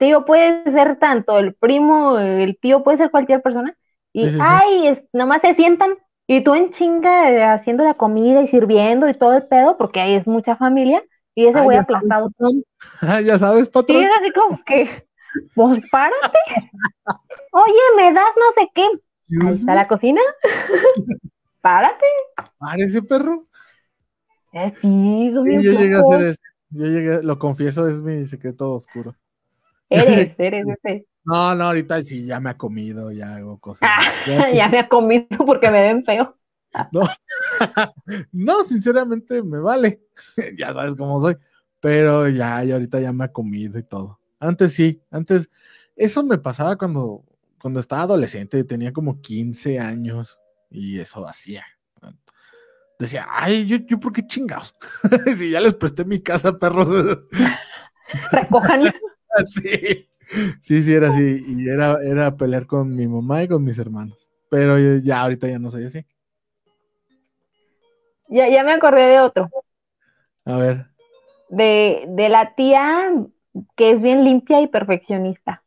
[0.00, 3.76] digo, puede ser tanto el primo, el tío, puede ser cualquier persona.
[4.12, 4.62] Y, Sí, sí, sí.
[4.62, 5.92] ay, es- nomás se sientan,
[6.28, 10.00] y tú en chinga eh, haciendo la comida y sirviendo y todo el pedo, porque
[10.00, 11.02] ahí es mucha familia,
[11.34, 12.30] y ese güey aplastado.
[12.38, 12.62] sabes.
[13.02, 14.02] Ah, ya sabes, patrón.
[14.04, 15.06] es así como que,
[15.54, 16.38] pues párate.
[17.52, 18.86] Oye, me das no sé qué.
[19.42, 20.20] Ahí está la cocina.
[21.60, 22.04] Párate.
[22.58, 23.46] Parece perro.
[24.52, 26.40] Eh, sí, yo llegué a hacer eso.
[26.70, 29.16] Yo llegué, lo confieso, es mi secreto oscuro.
[29.88, 31.06] Eres, eres ese.
[31.24, 33.88] No, no, ahorita sí ya me ha comido, ya hago cosas.
[33.90, 36.36] Ah, Ya, ya me ha comido porque me ven feo.
[38.32, 40.02] No, sinceramente me vale.
[40.58, 41.36] ya sabes cómo soy.
[41.80, 44.18] Pero ya, ya ahorita ya me ha comido y todo.
[44.40, 45.48] Antes sí, antes
[45.96, 47.24] eso me pasaba cuando,
[47.60, 50.38] cuando estaba adolescente, tenía como 15 años
[50.70, 51.64] y eso hacía.
[52.98, 54.74] Decía, ay, yo, yo por qué chingados.
[55.36, 57.18] si ya les presté mi casa, perros.
[58.30, 58.82] Recojan.
[59.46, 60.08] sí,
[60.62, 61.44] sí, sí, era así.
[61.46, 64.28] Y era, era pelear con mi mamá y con mis hermanos.
[64.48, 66.06] Pero ya ahorita ya no soy así.
[68.28, 69.48] Ya, ya me acordé de otro.
[70.44, 70.86] A ver.
[71.48, 73.12] De, de la tía
[73.76, 75.62] que es bien limpia y perfeccionista.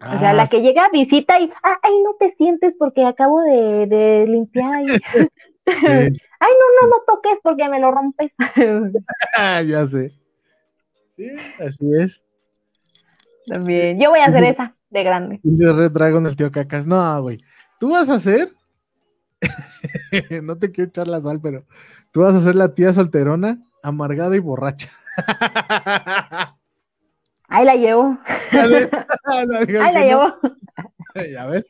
[0.00, 3.40] O sea, Ah, la que llega, visita y, "Ah, ay, no te sientes porque acabo
[3.42, 4.82] de, de limpiar.
[4.82, 4.86] y-
[5.66, 8.30] ay, no, no, no toques porque me lo rompes.
[9.38, 10.12] Ah, ya sé.
[11.16, 11.26] Sí,
[11.58, 12.22] así es.
[13.46, 13.98] También.
[14.00, 14.50] Yo voy a hacer Sí.
[14.50, 15.40] esa de grande.
[15.42, 16.86] Dice Red Dragon el tío Cacas.
[16.86, 17.40] No, güey.
[17.80, 18.48] Tú vas a hacer.
[20.42, 21.64] no te quiero echar la sal, pero
[22.10, 24.90] tú vas a ser la tía solterona, amargada y borracha.
[27.48, 28.18] Ahí la llevo.
[28.50, 30.06] Digas Ahí la no.
[30.06, 30.24] llevo.
[31.30, 31.66] Ya ves.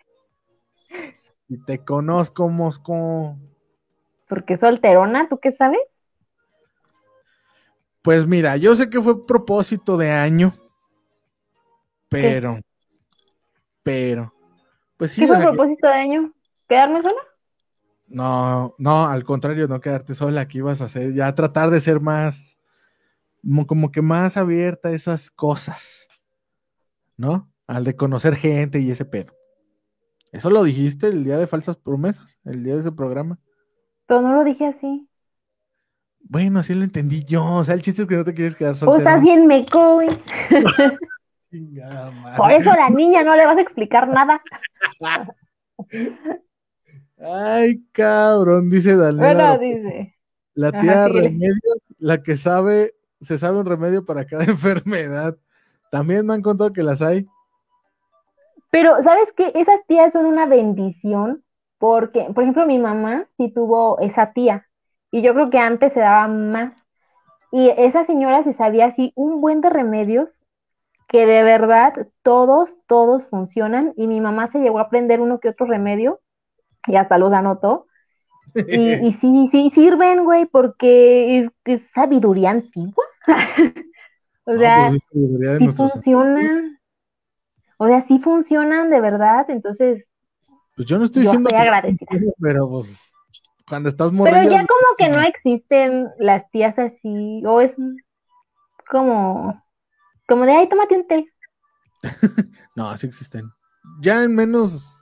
[1.49, 3.37] Y te conozco, Mosco.
[4.29, 5.81] Porque solterona, ¿tú qué sabes?
[8.03, 10.55] Pues mira, yo sé que fue propósito de año,
[12.11, 12.61] pero,
[13.83, 14.35] pero,
[14.99, 16.33] pues sí, ¿Qué fue propósito de año?
[16.69, 17.21] ¿Quedarme sola?
[18.07, 22.01] No, no, al contrario, no quedarte sola, que ibas a hacer, ya tratar de ser
[22.01, 22.59] más,
[23.43, 26.09] como, como que más abierta a esas cosas,
[27.17, 27.51] ¿no?
[27.67, 29.33] Al de conocer gente y ese pedo.
[30.33, 33.39] Eso lo dijiste el día de falsas promesas, el día de ese programa.
[34.07, 35.09] Pero no lo dije así.
[36.21, 37.45] Bueno, así lo entendí yo.
[37.45, 38.99] O sea, el chiste es que no te quieres quedar O soltero.
[38.99, 40.09] estás bien meco, güey.
[42.37, 44.43] Por eso a la niña no le vas a explicar nada.
[47.25, 49.57] Ay, cabrón, dice Daniela.
[49.57, 50.15] Bueno, dice.
[50.55, 51.29] La Ajá, tía síguele.
[51.29, 55.37] Remedios, la que sabe, se sabe un remedio para cada enfermedad.
[55.91, 57.27] También me han contado que las hay.
[58.71, 59.53] Pero, ¿sabes qué?
[59.55, 61.45] Esas tías son una bendición
[61.79, 64.67] porque, por ejemplo, mi mamá sí tuvo esa tía
[65.11, 66.75] y yo creo que antes se daba más.
[67.53, 70.37] Y esa señora se sabía así un buen de remedios
[71.09, 75.51] que de verdad todos, todos funcionan y mi mamá se llegó a aprender uno que
[75.51, 76.21] otro remedio
[76.87, 77.87] y hasta los anotó.
[78.55, 83.05] Y, y sí, sí sirven, güey, porque es, es sabiduría antigua.
[84.47, 85.03] O No, sea, pues
[85.59, 86.79] sí funcionan.
[87.79, 89.47] O sea, sí funcionan de verdad.
[89.49, 90.05] Entonces,
[90.77, 92.07] Pues yo no estoy yo diciendo estoy que- agradecida.
[92.41, 93.15] pero pues
[93.67, 97.75] cuando estás Pero morrilla, ya como que no existen las tías así, o es
[98.91, 99.63] como,
[100.29, 101.27] como de, ay, tómate un té.
[102.77, 103.51] no, así existen.
[104.03, 104.94] Ya en menos,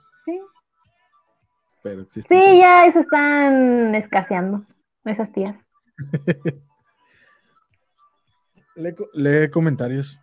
[1.83, 2.29] pero existen.
[2.29, 4.65] sí, ya eso están escaseando,
[5.05, 5.55] esas tías.
[8.75, 10.19] Lee, co- lee comentarios.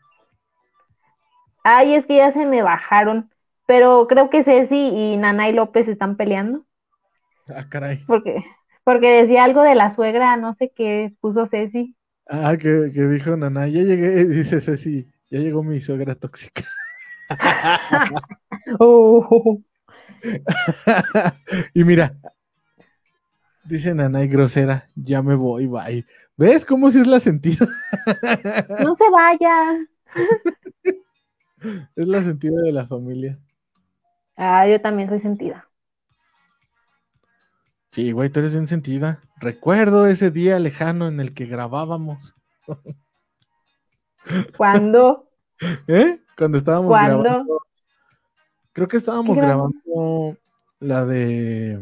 [1.65, 3.31] Ay, es que ya se me bajaron,
[3.67, 6.67] pero creo que Ceci y Nanay López están peleando,
[7.49, 8.01] Ah, caray.
[8.07, 8.45] porque,
[8.85, 11.97] porque decía algo de la suegra, no sé qué puso Ceci.
[12.29, 16.63] Ah, que, que dijo Nana, ya llegué, dice Ceci, ya llegó mi suegra tóxica.
[18.81, 19.57] Uh,
[21.75, 22.15] y mira,
[23.65, 26.07] dice Nanay grosera, ya me voy, bye.
[26.37, 27.67] ¿Ves cómo si es la sentida?
[28.85, 29.79] no se vaya.
[31.97, 33.39] es la sentida de la familia.
[34.37, 35.69] Ah, yo también soy sentida.
[37.91, 39.21] Sí, güey, tú eres bien sentida.
[39.39, 42.35] Recuerdo ese día lejano en el que grabábamos.
[44.57, 45.29] ¿Cuándo?
[45.89, 46.21] ¿Eh?
[46.39, 47.23] Cuando estábamos ¿Cuándo?
[47.23, 47.61] grabando.
[48.73, 50.37] Creo que estábamos grabando
[50.79, 51.79] la de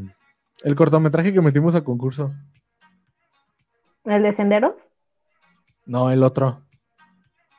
[0.65, 2.35] el cortometraje que metimos a concurso.
[4.05, 4.75] ¿El de Senderos?
[5.87, 6.63] No, el otro.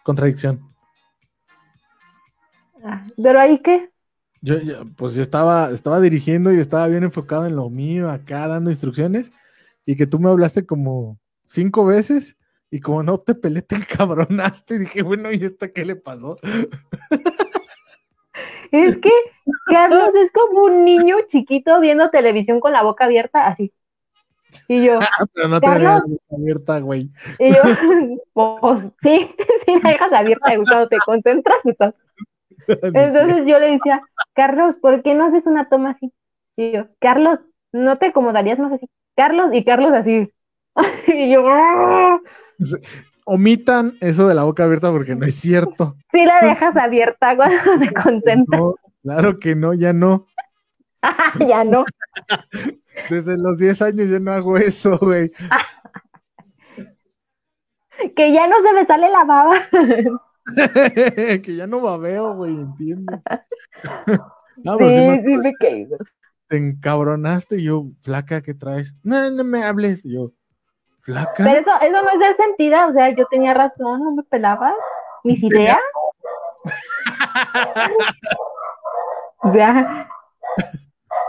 [0.03, 0.59] Contradicción.
[2.84, 3.91] Ah, ¿Pero ahí qué?
[4.41, 8.47] Yo, yo, pues yo estaba, estaba dirigiendo y estaba bien enfocado en lo mío, acá
[8.47, 9.32] dando instrucciones,
[9.86, 12.38] y que tú me hablaste como cinco veces,
[12.71, 16.38] y como no te peleé, te encabronaste, y dije, bueno, ¿y esta qué le pasó?
[18.72, 19.11] Es que
[19.65, 23.72] Carlos es como un niño chiquito viendo televisión con la boca abierta, así.
[24.67, 26.03] Y yo, Ah, pero no te Carlos.
[26.32, 27.09] abierta, güey.
[27.39, 27.61] y yo,
[28.34, 29.32] pues sí,
[29.65, 31.93] sí la dejas abierta y cuando te concentras estás.
[32.93, 34.01] Entonces yo le decía,
[34.34, 36.11] Carlos, ¿por qué no haces una toma así?
[36.55, 37.39] Y yo, Carlos,
[37.72, 38.88] ¿no te acomodarías más así?
[39.15, 40.32] Carlos, y Carlos así.
[41.07, 42.20] Y yo, "Ah".
[43.26, 45.95] Omitan eso de la boca abierta porque no es cierto.
[46.11, 48.59] sí la dejas abierta cuando te concentras.
[48.61, 50.26] No, claro que no, ya no.
[51.47, 51.86] ya no.
[53.09, 55.32] Desde los 10 años ya no hago eso, güey.
[58.15, 59.61] Que ya no se me sale la baba.
[61.43, 63.22] que ya no babeo, güey, entiendo.
[64.63, 65.88] No, sí Sí, me me caí.
[66.47, 68.95] te encabronaste y yo, flaca, ¿qué traes?
[69.03, 70.05] No, no me hables.
[70.05, 70.32] Y yo,
[71.10, 71.43] flaca.
[71.43, 74.76] Pero eso, eso no es ser sentida, o sea, yo tenía razón, no me pelabas
[75.24, 75.80] mis ideas.
[79.41, 80.10] O sea,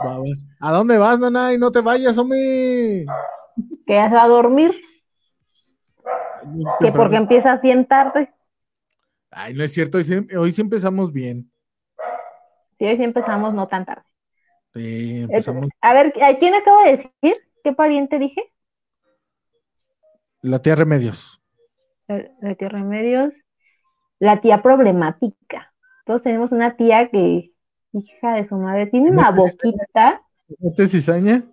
[0.02, 0.46] Babas.
[0.60, 1.52] ¿A dónde vas, nana?
[1.52, 3.06] Y no te vayas, hombre.
[3.86, 4.80] que ya se va a dormir,
[6.80, 8.32] que porque empieza así en tarde.
[9.30, 11.50] Ay, no es cierto, hoy sí, hoy sí empezamos bien.
[12.78, 14.02] Sí, hoy sí empezamos no tan tarde.
[14.74, 15.68] Sí, empezamos.
[15.80, 17.36] A ver, ¿a quién acabo de decir?
[17.62, 18.42] ¿Qué pariente dije?
[20.42, 21.40] La tía Remedios.
[22.08, 23.34] La la tía Remedios.
[24.18, 25.72] La tía problemática.
[26.06, 27.52] Todos tenemos una tía que,
[27.92, 30.22] hija de su madre, tiene una ¿No te boquita,
[30.62, 31.44] ¿Este cizaña?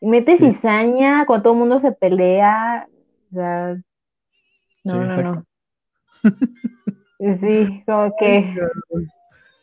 [0.00, 0.52] mete Sí.
[0.52, 2.88] cizaña, con todo el mundo se pelea.
[3.32, 3.82] O sea, no,
[4.92, 5.44] Sí, no, no.
[7.18, 8.54] Sí, como que,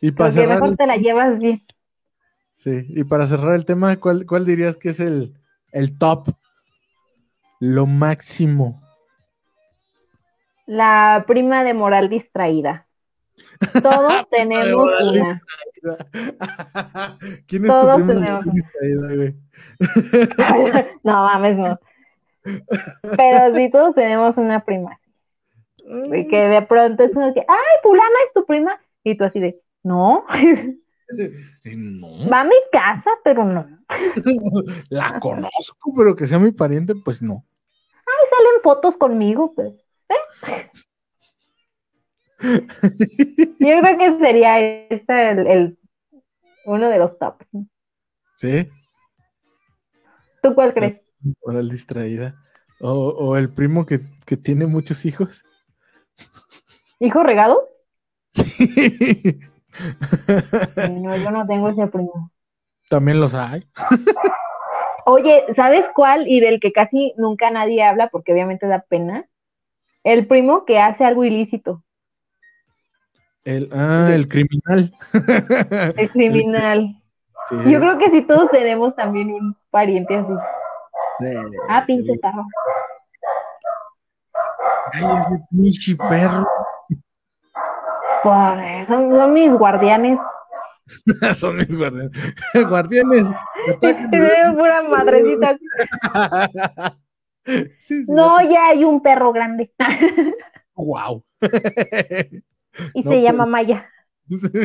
[0.00, 1.62] Y para cerrar, mejor el- te la llevas bien.
[2.56, 5.34] sí, y para cerrar el tema, ¿cuál, cuál dirías que es el,
[5.72, 6.28] el top?
[7.60, 8.82] Lo máximo.
[10.66, 12.86] La prima de moral distraída.
[13.82, 15.42] Todos tenemos una.
[17.46, 18.44] ¿Quién es Todos tu primo tenemos.
[18.52, 19.34] distraída, güey?
[21.04, 21.78] No mames, no.
[23.16, 24.98] Pero sí, todos tenemos una prima.
[25.84, 28.80] De que de pronto es como que, ay, fulana es tu prima.
[29.04, 30.24] Y tú así de, no,
[31.76, 33.66] No, va a mi casa, pero no.
[34.90, 37.44] la conozco, pero que sea mi pariente, pues no.
[37.94, 39.72] Ay, salen fotos conmigo, pues.
[42.38, 45.78] Yo creo que sería este el, el-
[46.66, 47.46] uno de los tops.
[48.36, 48.68] Sí,
[50.42, 51.00] ¿Tú cuál crees?
[51.40, 52.34] oral distraída.
[52.80, 55.44] O, o el primo que, que tiene muchos hijos.
[57.00, 57.68] ¿Hijo regado?
[58.32, 59.40] Sí.
[61.00, 62.30] No, yo no tengo ese primo.
[62.88, 63.66] También los hay.
[65.04, 66.26] Oye, ¿sabes cuál?
[66.28, 69.24] Y del que casi nunca nadie habla porque obviamente da pena.
[70.04, 71.82] El primo que hace algo ilícito,
[73.44, 74.94] El, ah, el criminal.
[75.96, 77.02] el criminal.
[77.48, 77.56] Sí.
[77.70, 80.32] Yo creo que sí todos tenemos también un pariente así.
[81.24, 81.34] Eh,
[81.68, 82.44] Ah, pinche tarro.
[84.92, 86.46] Ay, ese pinche perro.
[88.26, 90.18] Por eso, son, son mis guardianes.
[91.36, 92.10] Son mis guardianes.
[92.68, 93.28] guardianes.
[93.80, 93.94] Es
[94.56, 95.56] pura madrecita.
[97.78, 99.72] Sí, sí, No, ya hay un perro grande
[100.74, 101.24] Wow.
[102.94, 103.50] y No, se llama pues.
[103.50, 103.90] Maya.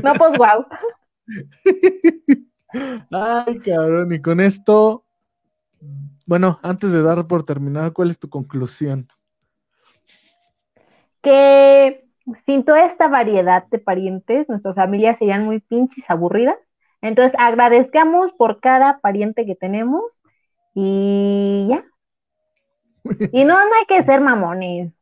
[0.03, 0.65] No, pues guau.
[3.11, 4.11] Ay, cabrón.
[4.13, 5.05] Y con esto,
[6.25, 9.07] bueno, antes de dar por terminado, ¿cuál es tu conclusión?
[11.21, 12.10] Que
[12.45, 16.57] sin toda esta variedad de parientes, nuestras familias serían muy pinches aburridas.
[17.01, 20.21] Entonces, agradezcamos por cada pariente que tenemos
[20.75, 21.85] y ya.
[23.31, 24.93] Y no, no hay que ser mamones.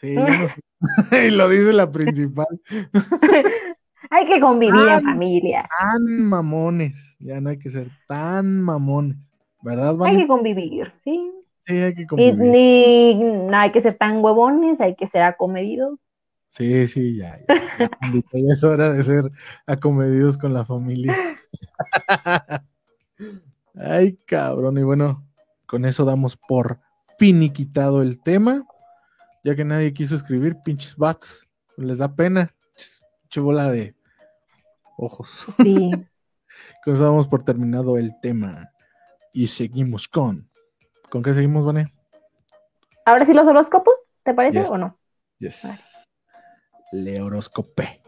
[0.00, 0.60] Sí, ya no sé.
[1.28, 2.46] y lo dice la principal.
[4.10, 5.70] Hay que convivir en familia.
[5.78, 7.16] Tan mamones.
[7.20, 9.16] Ya no hay que ser tan mamones.
[9.62, 10.22] ¿Verdad, Hay Vane?
[10.22, 11.32] que convivir, sí.
[11.66, 12.34] Sí, hay que Y convivir.
[12.34, 15.98] ni no hay que ser tan huevones, hay que ser acomedidos.
[16.56, 17.36] Sí, sí, ya.
[17.48, 19.24] Ya, ya, es hora de ser
[19.66, 21.16] acomedidos con la familia.
[23.74, 24.78] Ay, cabrón.
[24.78, 25.26] Y bueno,
[25.66, 26.78] con eso damos por
[27.18, 28.64] finiquitado el tema.
[29.42, 31.44] Ya que nadie quiso escribir, pinches bats.
[31.76, 32.54] Les da pena.
[33.22, 33.96] Pinche bola de
[34.96, 35.46] ojos.
[35.56, 35.90] Sí.
[36.84, 38.70] con eso damos por terminado el tema.
[39.32, 40.48] Y seguimos con.
[41.10, 41.92] ¿Con qué seguimos, Vane?
[43.04, 44.70] Ahora sí los horóscopos, ¿te parece Yes.
[44.70, 45.00] o no?
[45.40, 45.60] Yes.
[45.64, 45.93] Vale.
[46.96, 48.03] Le horoscopé.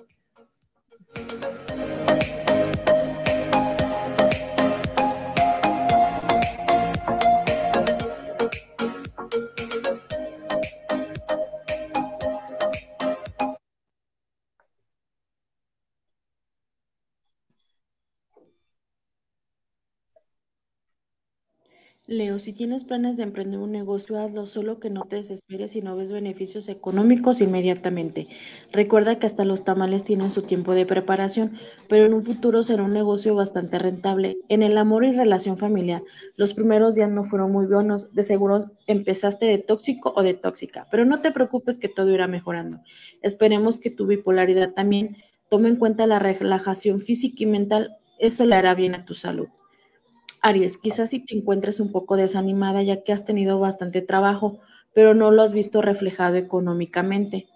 [22.16, 25.82] Leo, si tienes planes de emprender un negocio, hazlo, solo que no te desesperes si
[25.82, 28.28] no ves beneficios económicos inmediatamente.
[28.72, 31.58] Recuerda que hasta los tamales tienen su tiempo de preparación,
[31.88, 34.38] pero en un futuro será un negocio bastante rentable.
[34.48, 36.02] En el amor y relación familiar,
[36.36, 40.86] los primeros días no fueron muy buenos, de seguro empezaste de tóxico o de tóxica,
[40.90, 42.80] pero no te preocupes que todo irá mejorando.
[43.22, 45.16] Esperemos que tu bipolaridad también
[45.50, 49.48] tome en cuenta la relajación física y mental, eso le hará bien a tu salud.
[50.46, 54.60] Aries, quizás si te encuentres un poco desanimada ya que has tenido bastante trabajo,
[54.94, 57.48] pero no lo has visto reflejado económicamente.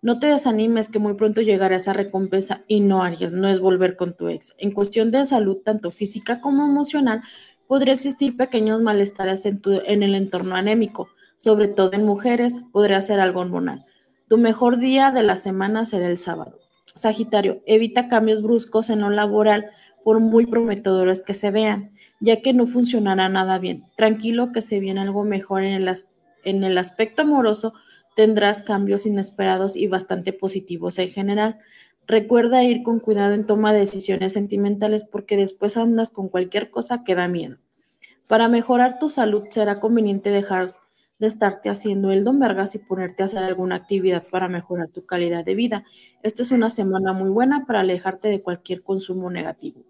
[0.00, 3.94] No te desanimes que muy pronto llegará esa recompensa y no, Aries, no es volver
[3.94, 4.54] con tu ex.
[4.56, 7.20] En cuestión de salud, tanto física como emocional,
[7.66, 13.20] podría existir pequeños malestares en, en el entorno anémico, sobre todo en mujeres, podría ser
[13.20, 13.84] algo hormonal.
[14.28, 16.58] Tu mejor día de la semana será el sábado.
[16.94, 19.66] Sagitario, evita cambios bruscos en lo laboral
[20.02, 23.84] por muy prometedores que se vean ya que no funcionará nada bien.
[23.96, 25.92] Tranquilo que se viene algo mejor en el,
[26.44, 27.72] en el aspecto amoroso,
[28.14, 31.58] tendrás cambios inesperados y bastante positivos en general.
[32.06, 37.02] Recuerda ir con cuidado en toma de decisiones sentimentales porque después andas con cualquier cosa
[37.04, 37.56] que da miedo.
[38.28, 40.76] Para mejorar tu salud será conveniente dejar
[41.18, 45.04] de estarte haciendo el don vergas y ponerte a hacer alguna actividad para mejorar tu
[45.04, 45.84] calidad de vida.
[46.22, 49.84] Esta es una semana muy buena para alejarte de cualquier consumo negativo.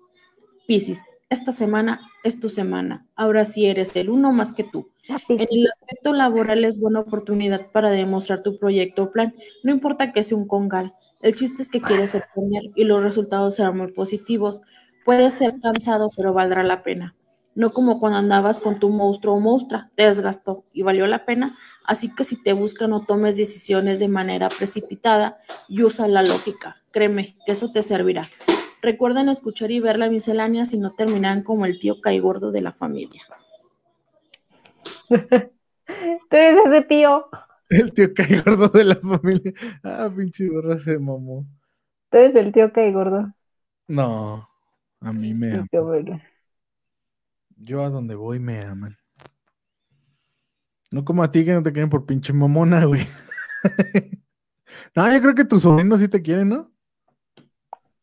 [0.66, 3.06] Piscis, esta semana es tu semana.
[3.14, 4.90] Ahora sí eres el uno más que tú.
[5.28, 9.34] En el aspecto laboral es buena oportunidad para demostrar tu proyecto o plan.
[9.62, 10.92] No importa que sea un congal.
[11.22, 14.62] El chiste es que quieres emprender y los resultados serán muy positivos.
[15.04, 17.14] Puedes ser cansado, pero valdrá la pena.
[17.54, 21.56] No como cuando andabas con tu monstruo o monstrua, te desgastó y valió la pena.
[21.84, 26.82] Así que si te buscan, no tomes decisiones de manera precipitada y usa la lógica.
[26.90, 28.28] Créeme que eso te servirá.
[28.82, 32.72] Recuerden escuchar y ver la miscelánea si no terminan como el tío caigordo de la
[32.72, 33.22] familia.
[35.10, 37.26] Tú eres ese tío.
[37.68, 39.52] El tío cae gordo de la familia.
[39.82, 41.46] Ah, pinche gorra se mamó.
[42.08, 43.32] Tú eres el tío que hay gordo.
[43.88, 44.48] No,
[45.00, 45.68] a mí me Sí, aman.
[45.70, 46.20] qué bueno.
[47.58, 48.98] Yo a donde voy me aman.
[50.92, 53.02] No como a ti que no te quieren por pinche mamona, güey.
[54.96, 56.72] No, yo creo que tus sobrinos sí te quieren, ¿no?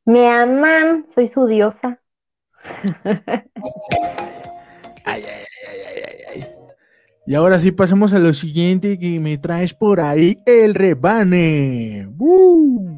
[0.07, 1.99] Me aman, soy su diosa.
[7.25, 12.07] Y ahora sí pasamos a lo siguiente que me traes por ahí, el rebane.
[12.17, 12.97] ¡Uh!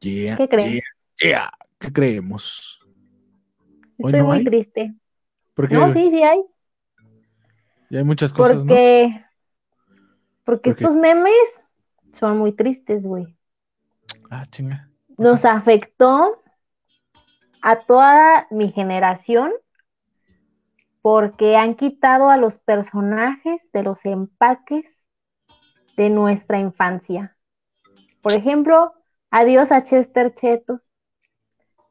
[0.00, 0.72] Yeah, ¿Qué crees?
[0.72, 0.82] yeah,
[1.20, 1.50] yeah.
[1.80, 2.80] ¿Qué creemos?
[3.98, 4.44] ¿Hoy Estoy no muy hay?
[4.44, 4.94] triste.
[5.54, 6.44] Porque No, sí, sí hay.
[7.90, 8.68] ya hay muchas cosas, ¿no?
[8.68, 9.24] Porque,
[10.44, 10.84] porque ¿Por qué?
[10.84, 11.32] estos memes
[12.12, 13.36] son muy tristes, güey.
[14.30, 14.88] Ah, chinga.
[15.16, 16.42] Nos afectó
[17.62, 19.52] a toda mi generación
[21.02, 24.86] porque han quitado a los personajes de los empaques
[25.96, 27.36] de nuestra infancia.
[28.22, 28.92] Por ejemplo,
[29.30, 30.90] adiós a Chester Chetos.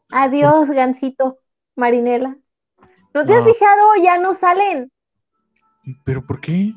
[0.10, 1.40] Adiós, Gansito,
[1.76, 2.38] Marinela.
[3.14, 3.46] ¿No te has No.
[3.46, 3.96] fijado?
[4.04, 4.90] Ya no salen.
[6.06, 6.74] ¿Pero por qué?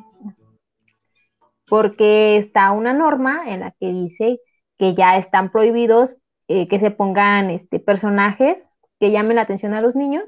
[1.68, 4.40] porque está una norma en la que dice
[4.78, 6.16] que ya están prohibidos
[6.48, 8.62] eh, que se pongan este, personajes
[9.00, 10.24] que llamen la atención a los niños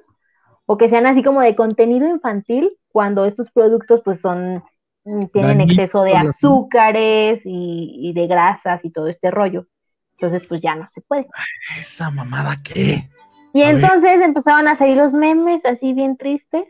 [0.66, 4.64] o que sean así como de contenido infantil cuando estos productos pues son
[5.04, 9.66] mm, tienen exceso de azúcares y, y de grasas y todo este rollo.
[10.18, 11.28] Entonces pues ya no se puede.
[11.78, 13.08] ¿Esa mamada qué?
[13.58, 13.74] Y A ver.
[13.82, 16.68] entonces empezaron a salir los memes así bien tristes.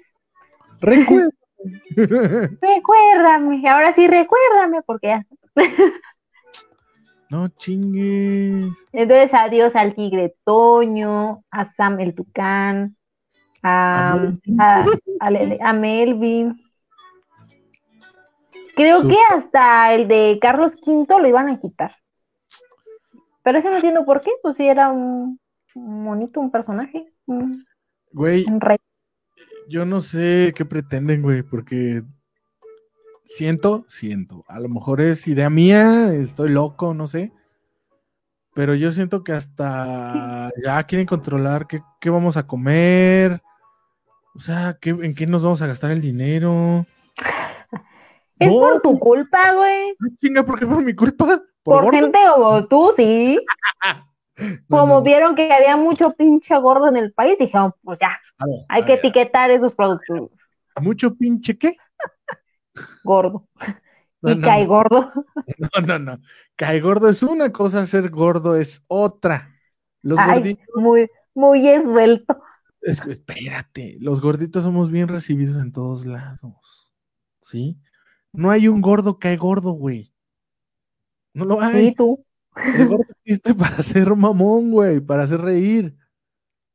[0.80, 1.28] Recuerda.
[2.62, 5.26] Recuérdame, ahora sí recuérdame porque ya
[7.28, 8.86] no chingues.
[8.92, 12.96] Entonces, adiós al tigre Toño, a Sam el Tucán,
[13.62, 14.60] a, A Melvin.
[14.60, 14.86] a-
[15.20, 16.58] a Lele- a Melvin.
[18.76, 21.96] Creo que hasta el de Carlos V lo iban a quitar.
[23.42, 25.38] Pero ese no entiendo por qué, pues sí era un
[25.74, 27.64] monito, un personaje, un,
[28.12, 28.78] Güey, un rey.
[29.68, 32.02] yo no sé qué pretenden, güey, porque
[33.26, 34.44] siento, siento.
[34.48, 37.32] A lo mejor es idea mía, estoy loco, no sé.
[38.54, 43.42] Pero yo siento que hasta ya quieren controlar qué, qué vamos a comer.
[44.34, 46.86] O sea, ¿qué- ¿en qué nos vamos a gastar el dinero?
[48.38, 49.94] Es No, por tu culpa, güey.
[50.20, 51.42] chinga, ¿por qué por mi culpa?
[51.64, 53.38] Por, gente como tú, sí.
[54.68, 58.18] No, Como no, vieron que había mucho pinche gordo en el país, dijeron, pues ya,
[58.38, 60.30] ver, hay que ver, etiquetar esos productos.
[60.80, 61.76] ¿Mucho pinche qué?
[63.04, 63.48] Gordo.
[64.20, 65.12] No, y no, cae gordo.
[65.58, 66.18] No, no, no.
[66.56, 69.54] Cae gordo es una cosa, ser gordo es otra.
[70.02, 72.40] Los Ay, gorditos, muy, muy esbelto.
[72.80, 76.92] es- espérate, los gorditos somos bien recibidos en todos lados.
[77.40, 77.78] ¿Sí?
[78.32, 80.12] No hay un gordo cae gordo, güey.
[81.34, 81.90] No lo hay.
[81.90, 82.24] Sí, tú.
[82.64, 85.96] El gordo existe para ser mamón, güey, para hacer reír.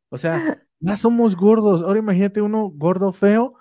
[0.10, 0.36] O sea,
[0.80, 1.82] ya somos gordos.
[1.82, 3.56] Ahora imagínate uno gordo feo.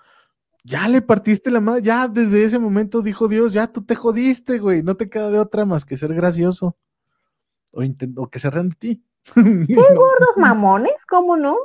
[0.63, 1.81] Ya le partiste la madre.
[1.81, 4.83] Ya desde ese momento dijo Dios, ya tú te jodiste, güey.
[4.83, 6.77] No te queda de otra más que ser gracioso.
[7.71, 9.03] O, que se rían de ti.
[9.35, 9.95] No.
[9.95, 11.57] Gordos mamones, ¿cómo no?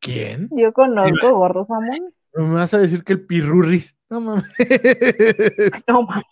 [0.00, 0.48] ¿Quién?
[0.50, 2.12] Yo conozco gordos mamones.
[2.34, 3.96] Me vas a decir que el pirurris.
[4.10, 4.44] No mames.
[5.88, 6.24] No mames.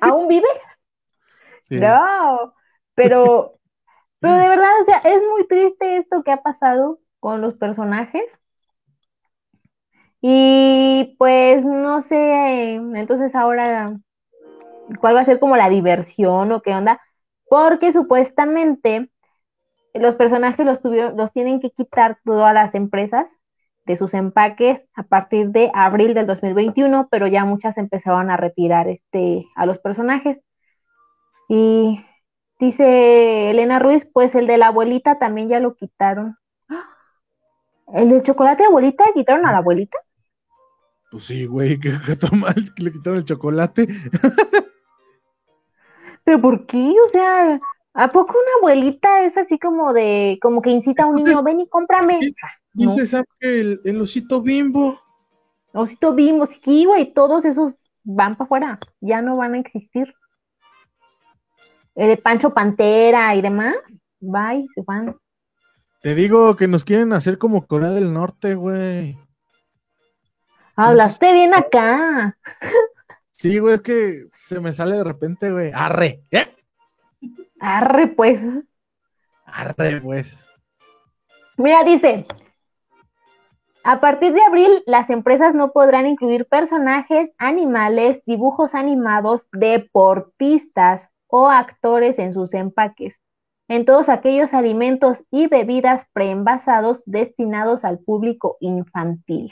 [0.00, 0.46] ¿Aún vive?
[1.72, 1.78] Sí.
[1.78, 2.54] No.
[2.94, 3.58] Pero,
[4.20, 8.24] pero de verdad, o sea, es muy triste esto que ha pasado con los personajes.
[10.20, 13.96] Y pues no sé, entonces ahora,
[15.00, 17.00] ¿cuál va a ser como la diversión o qué onda?
[17.48, 19.10] Porque supuestamente
[19.94, 23.28] los personajes los tuvieron, los tienen que quitar todas las empresas
[23.84, 28.88] de sus empaques a partir de abril del 2021, pero ya muchas empezaron a retirar
[28.88, 30.38] este a los personajes.
[31.48, 32.04] Y
[32.58, 36.36] dice Elena Ruiz, pues el de la abuelita también ya lo quitaron.
[36.68, 36.88] ¡Ah!
[37.94, 39.98] ¿El de chocolate de abuelita quitaron a la abuelita?
[41.10, 41.90] Pues sí, güey, que,
[42.32, 43.86] mal que le quitaron el chocolate.
[46.24, 46.94] ¿Pero por qué?
[47.04, 47.60] O sea,
[47.94, 51.60] ¿a poco una abuelita es así como de, como que incita a un niño, ven
[51.60, 52.18] y cómprame?
[52.74, 52.92] No.
[52.94, 54.98] Dice Sam que el, el osito bimbo.
[55.72, 57.74] Osito Bimbo, sí, güey, todos esos
[58.04, 60.14] van para afuera, ya no van a existir.
[61.94, 63.74] El de Pancho Pantera y demás,
[64.20, 65.16] bye, se van.
[66.00, 69.18] Te digo que nos quieren hacer como Corea del Norte, güey.
[70.74, 72.36] Hablaste bien acá.
[73.30, 75.70] Sí, güey, es que se me sale de repente, güey.
[75.74, 76.46] Arre, ¿eh?
[77.60, 78.40] Arre, pues.
[79.44, 80.36] Arre, pues.
[81.56, 82.24] Mira, dice,
[83.84, 91.48] a partir de abril, las empresas no podrán incluir personajes, animales, dibujos animados, deportistas o
[91.48, 93.14] actores en sus empaques,
[93.66, 99.50] en todos aquellos alimentos y bebidas preenvasados destinados al público infantil.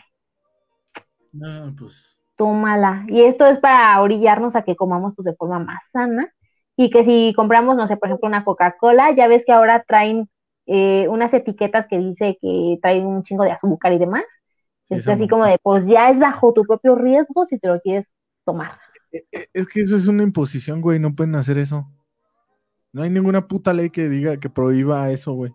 [1.32, 2.18] No, pues.
[2.36, 3.04] Tómala.
[3.08, 6.30] Y esto es para orillarnos a que comamos pues, de forma más sana
[6.76, 10.28] y que si compramos, no sé, por ejemplo, una Coca-Cola, ya ves que ahora traen
[10.66, 14.24] eh, unas etiquetas que dice que traen un chingo de azúcar y demás.
[14.90, 18.12] Es así como de, pues ya es bajo tu propio riesgo si te lo quieres
[18.44, 18.72] tomar.
[19.52, 20.98] Es que eso es una imposición, güey.
[20.98, 21.88] No pueden hacer eso.
[22.92, 25.52] No hay ninguna puta ley que diga que prohíba eso, güey.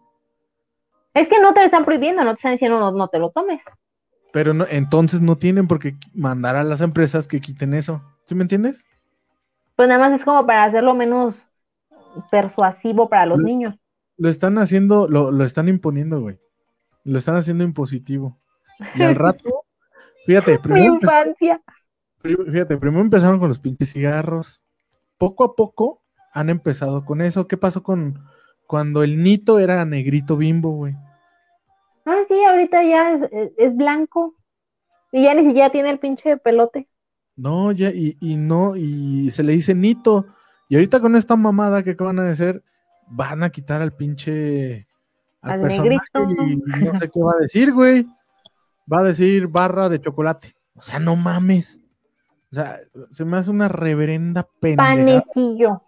[1.13, 3.29] Es que no te lo están prohibiendo, no te están diciendo no, no te lo
[3.31, 3.61] tomes.
[4.33, 8.01] Pero no, entonces no tienen por qué mandar a las empresas que quiten eso.
[8.25, 8.85] ¿Sí me entiendes?
[9.77, 11.35] Pues nada más es como para hacerlo menos
[12.31, 13.75] persuasivo para los Lo- niños.
[14.17, 16.39] Lo están haciendo, lo, lo están imponiendo, güey.
[17.03, 18.37] Lo están haciendo impositivo.
[18.95, 19.65] Y al rato,
[20.25, 21.61] fíjate, Mi primero, empe- infancia.
[22.51, 24.61] Fíjate, primero empezaron con los pinches cigarros.
[25.17, 26.01] Poco a poco
[26.33, 27.47] han empezado con eso.
[27.47, 28.19] ¿Qué pasó con
[28.67, 30.95] cuando el Nito era negrito bimbo, güey?
[32.05, 34.35] Ah, sí, ahorita ya es, es- es blanco.
[35.11, 36.87] Y ya ni siquiera tiene el pinche pelote.
[37.37, 40.25] No, ya, y, y no, y se le dice Nito.
[40.69, 42.63] Y ahorita con esta mamada que acaban de hacer,
[43.07, 44.87] van a quitar al pinche
[45.41, 45.99] al Al personaje
[46.47, 48.07] y no sé qué va a decir, güey.
[48.91, 50.53] Va a decir barra de chocolate.
[50.75, 51.81] O sea, no mames.
[52.55, 52.79] O sea,
[53.11, 54.95] se me hace una reverenda pendejada.
[54.95, 55.81] Panecillo.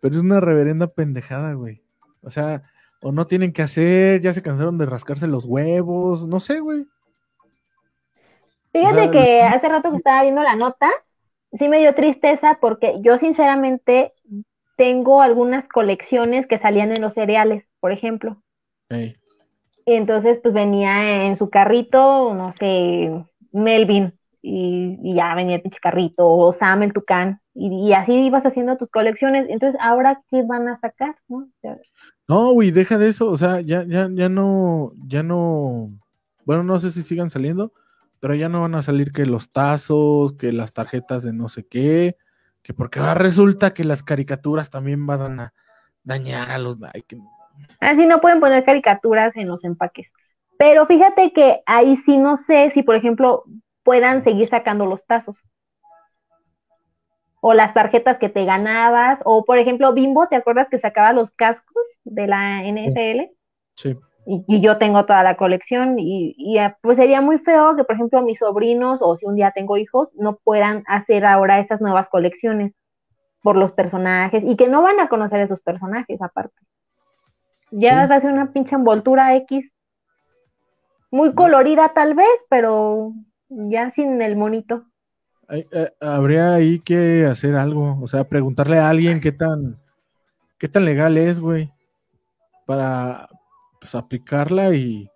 [0.00, 1.82] Pero es una reverenda pendejada, güey.
[2.20, 2.62] O sea,
[3.00, 6.86] o no tienen que hacer, ya se cansaron de rascarse los huevos, no sé, güey.
[8.70, 10.90] Fíjate sea, que hace rato que estaba viendo la nota,
[11.58, 14.12] sí me dio tristeza porque yo sinceramente
[14.76, 18.42] tengo algunas colecciones que salían en los cereales, por ejemplo.
[18.90, 19.16] Ey,
[19.86, 24.17] Y entonces pues venía en su carrito, no sé, Melvin.
[24.42, 28.44] Y, y ya venía el pinche carrito, o Sam el tucán, y, y así ibas
[28.46, 29.46] haciendo tus colecciones.
[29.48, 31.16] Entonces, ¿ahora qué van a sacar?
[31.28, 31.38] ¿no?
[31.38, 31.76] O sea,
[32.28, 35.90] No, güey, deja de eso, o sea, ya, ya, ya no, ya no,
[36.44, 37.72] bueno, no sé si sigan saliendo,
[38.20, 41.66] pero ya no van a salir que los tazos, que las tarjetas de no sé
[41.66, 42.16] qué,
[42.62, 45.54] que porque ahora resulta que las caricaturas también van a
[46.04, 46.76] dañar a los...
[46.92, 47.18] ay, que-
[47.80, 50.08] Así no pueden poner caricaturas en los empaques.
[50.58, 53.44] Pero fíjate que ahí sí no sé si, por ejemplo,
[53.88, 55.42] puedan seguir sacando los tazos.
[57.40, 59.20] O las tarjetas que te ganabas.
[59.24, 63.30] O, por ejemplo, Bimbo, ¿te acuerdas que sacaba los cascos de la NFL?
[63.76, 63.96] Sí.
[64.26, 65.98] Y, y yo tengo toda la colección.
[65.98, 69.36] Y, y, ah, pues sería muy feo que, por ejemplo, mis sobrinos, o si un
[69.36, 72.74] día tengo hijos, no puedan hacer ahora esas nuevas colecciones
[73.42, 74.44] por los personajes.
[74.44, 76.60] Y que no van a conocer esos personajes aparte.
[77.70, 78.12] Ya Sí.
[78.12, 79.72] hace una pinche envoltura X.
[81.10, 83.14] Muy colorida tal vez, pero
[83.48, 84.86] ya sin el monito.
[85.50, 85.66] Eh,
[86.00, 89.80] habría ahí que hacer algo, o sea, preguntarle a alguien qué tan,
[90.58, 91.72] qué tan legal es, güey,
[92.66, 93.28] para
[93.80, 95.10] pues, aplicarla y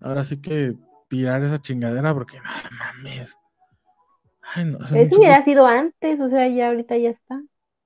[0.00, 0.74] ahora sí que
[1.08, 3.38] tirar esa chingadera porque no mames.
[4.54, 7.40] Ay, no, Eso mucho hubiera sido antes, o sea, ya ahorita ya está.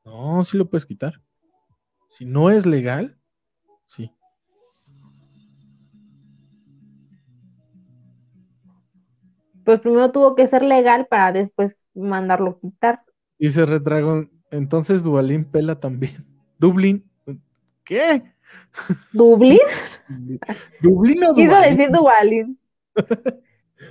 [0.04, 1.20] no, sí lo puedes quitar.
[2.08, 3.18] Si no es legal,
[3.84, 4.10] sí.
[9.66, 13.02] Pues primero tuvo que ser legal para después mandarlo quitar.
[13.38, 16.24] Dice Red Dragon, entonces Dualín pela también.
[16.58, 17.04] Dublín,
[17.84, 18.22] ¿qué?
[19.12, 19.58] ¿Dublín?
[20.80, 21.76] ¿Dublín o Quiso Duvalín?
[21.76, 22.58] decir Duvalín.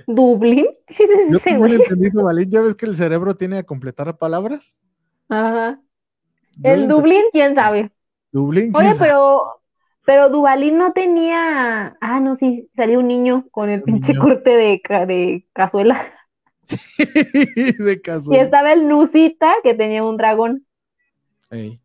[0.06, 0.66] ¿Dublín?
[0.86, 1.74] ¿Qué es Yo ese también güey?
[1.82, 4.80] entendí Duvalín, ya ves que el cerebro tiene a completar palabras.
[5.28, 5.80] Ajá.
[6.56, 7.92] Yo El Dublín, quién sabe.
[8.32, 9.10] Dublín, Oye, ¿quién sabe?
[9.10, 9.60] pero,
[10.06, 11.96] pero Duvalín no tenía.
[12.00, 14.24] Ah, no, sí, salió un niño con el pinche niño.
[14.24, 16.06] corte de, de cazuela.
[17.78, 18.32] de caso.
[18.32, 20.64] Y estaba el Nusita, que tenía un dragón.
[21.50, 21.80] Ey.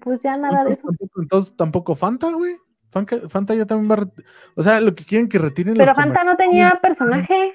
[0.00, 0.88] Pues ya nada de Entonces, eso.
[0.88, 2.56] tampoco, entonces tampoco Fanta, güey.
[2.90, 4.08] Fanta, Fanta ya también va a
[4.54, 7.54] O sea, lo que quieren que retiren Pero los Fanta no tenía personaje.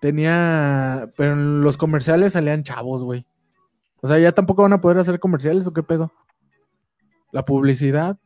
[0.00, 1.10] Tenía.
[1.16, 3.26] Pero en los comerciales salían chavos, güey.
[4.00, 6.12] O sea, ya tampoco van a poder hacer comerciales o qué pedo.
[7.34, 8.16] La publicidad.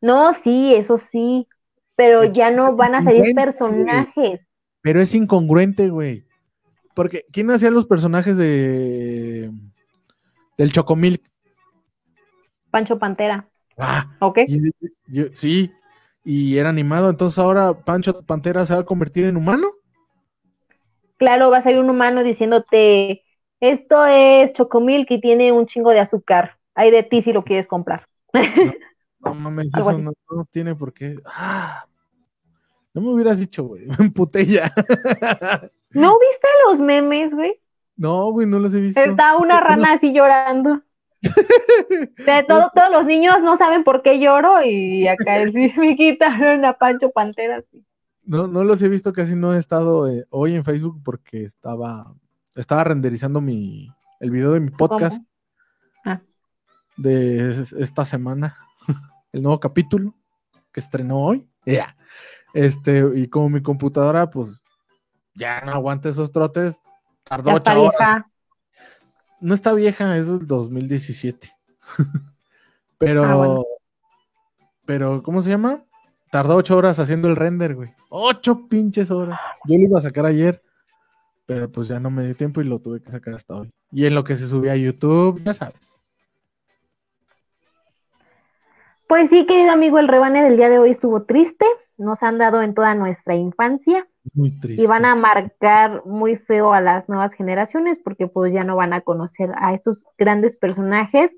[0.00, 1.46] No, sí, eso sí.
[1.94, 4.40] Pero ya no van a salir personajes.
[4.82, 6.24] Pero es incongruente, güey.
[6.92, 9.52] Porque, ¿quién hacía los personajes de.
[10.56, 11.22] del Chocomilk?
[12.72, 13.48] Pancho Pantera.
[13.78, 14.38] Ah, ¿Ok?
[14.48, 14.70] y-
[15.06, 15.70] yo- sí.
[16.24, 17.10] Y era animado.
[17.10, 19.70] Entonces ahora Pancho Pantera se va a convertir en humano.
[21.16, 23.22] Claro, va a salir un humano diciéndote:
[23.60, 26.58] Esto es Chocomilk y tiene un chingo de azúcar.
[26.74, 28.06] Hay de ti si lo quieres comprar.
[29.20, 30.00] No mames, eso así.
[30.00, 31.20] no, no tiene por qué.
[31.24, 31.84] Ah,
[32.94, 33.86] no me hubieras dicho, güey.
[33.98, 34.70] Me emputé ya.
[35.90, 37.60] ¿No viste los memes, güey?
[37.96, 39.00] No, güey, no los he visto.
[39.00, 40.82] Está una rana así llorando.
[41.20, 46.64] De todo, todos los niños no saben por qué lloro y acá sí me quitaron
[46.64, 47.62] a Pancho Pantera.
[47.72, 47.84] sí.
[48.22, 52.14] No, no los he visto, casi no he estado eh, hoy en Facebook porque estaba,
[52.56, 53.88] estaba renderizando mi,
[54.20, 55.22] el video de mi podcast.
[56.98, 58.56] De es- esta semana,
[59.32, 60.14] el nuevo capítulo
[60.72, 61.48] que estrenó hoy.
[61.64, 61.96] Ya.
[62.54, 64.58] Este, y como mi computadora, pues,
[65.34, 66.76] ya no aguanta esos trotes,
[67.24, 67.98] tardó ocho horas.
[67.98, 68.30] vieja.
[69.40, 71.48] No está vieja, es del 2017.
[72.98, 73.64] pero, Ah, bueno.
[74.84, 75.84] pero, ¿cómo se llama?
[76.30, 77.94] Tardó ocho horas haciendo el render, güey.
[78.10, 79.38] Ocho pinches horas.
[79.64, 80.62] Yo lo iba a sacar ayer,
[81.46, 83.70] pero pues ya no me dio tiempo y lo tuve que sacar hasta hoy.
[83.92, 85.97] Y en lo que se subía a YouTube, ya sabes.
[89.08, 91.64] Pues sí, querido amigo, el rebane del día de hoy estuvo triste.
[91.96, 94.82] Nos han dado en toda nuestra infancia Muy triste.
[94.82, 98.92] y van a marcar muy feo a las nuevas generaciones porque pues ya no van
[98.92, 101.32] a conocer a estos grandes personajes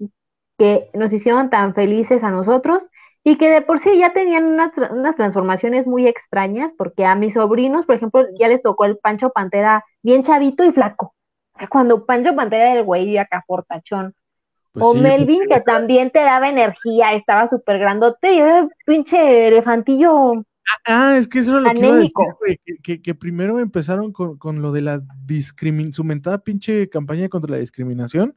[0.59, 2.83] que nos hicieron tan felices a nosotros
[3.25, 7.15] y que de por sí ya tenían unas, tra- unas transformaciones muy extrañas porque a
[7.15, 11.15] mis sobrinos, por ejemplo, ya les tocó el Pancho Pantera bien chavito y flaco.
[11.55, 14.15] O sea, cuando Pancho Pantera era el güey acá fortachón.
[14.73, 19.49] Pues o sí, Melvin, que también te daba energía, estaba súper grandote y era pinche
[19.49, 20.45] elefantillo.
[20.87, 23.59] Ah, es que eso era lo que iba a decir, güey, que, que- que primero
[23.59, 28.37] empezaron con, con lo de la discriminación, su mentada pinche campaña contra la discriminación,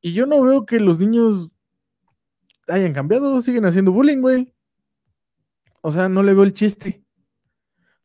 [0.00, 1.50] y yo no veo que los niños
[2.68, 4.54] hayan cambiado, siguen haciendo bullying, güey.
[5.82, 7.04] O sea, no le veo el chiste.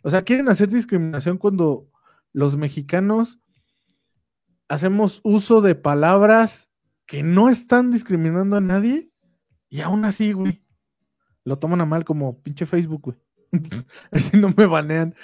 [0.01, 1.87] O sea, quieren hacer discriminación cuando
[2.33, 3.39] los mexicanos
[4.67, 6.67] hacemos uso de palabras
[7.05, 9.09] que no están discriminando a nadie,
[9.69, 10.63] y aún así, güey,
[11.43, 13.17] lo toman a mal como pinche Facebook, güey.
[13.53, 15.15] A ver si no me banean.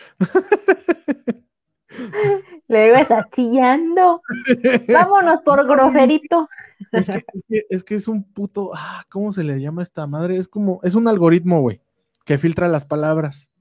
[2.68, 4.22] Luego está chillando.
[4.94, 6.48] Vámonos por groserito.
[6.92, 9.84] Es que, es que, es que es un puto, ah, ¿cómo se le llama a
[9.84, 10.38] esta madre?
[10.38, 11.82] Es como, es un algoritmo, güey,
[12.26, 13.52] que filtra las palabras.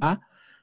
[0.00, 0.20] ¿Ah?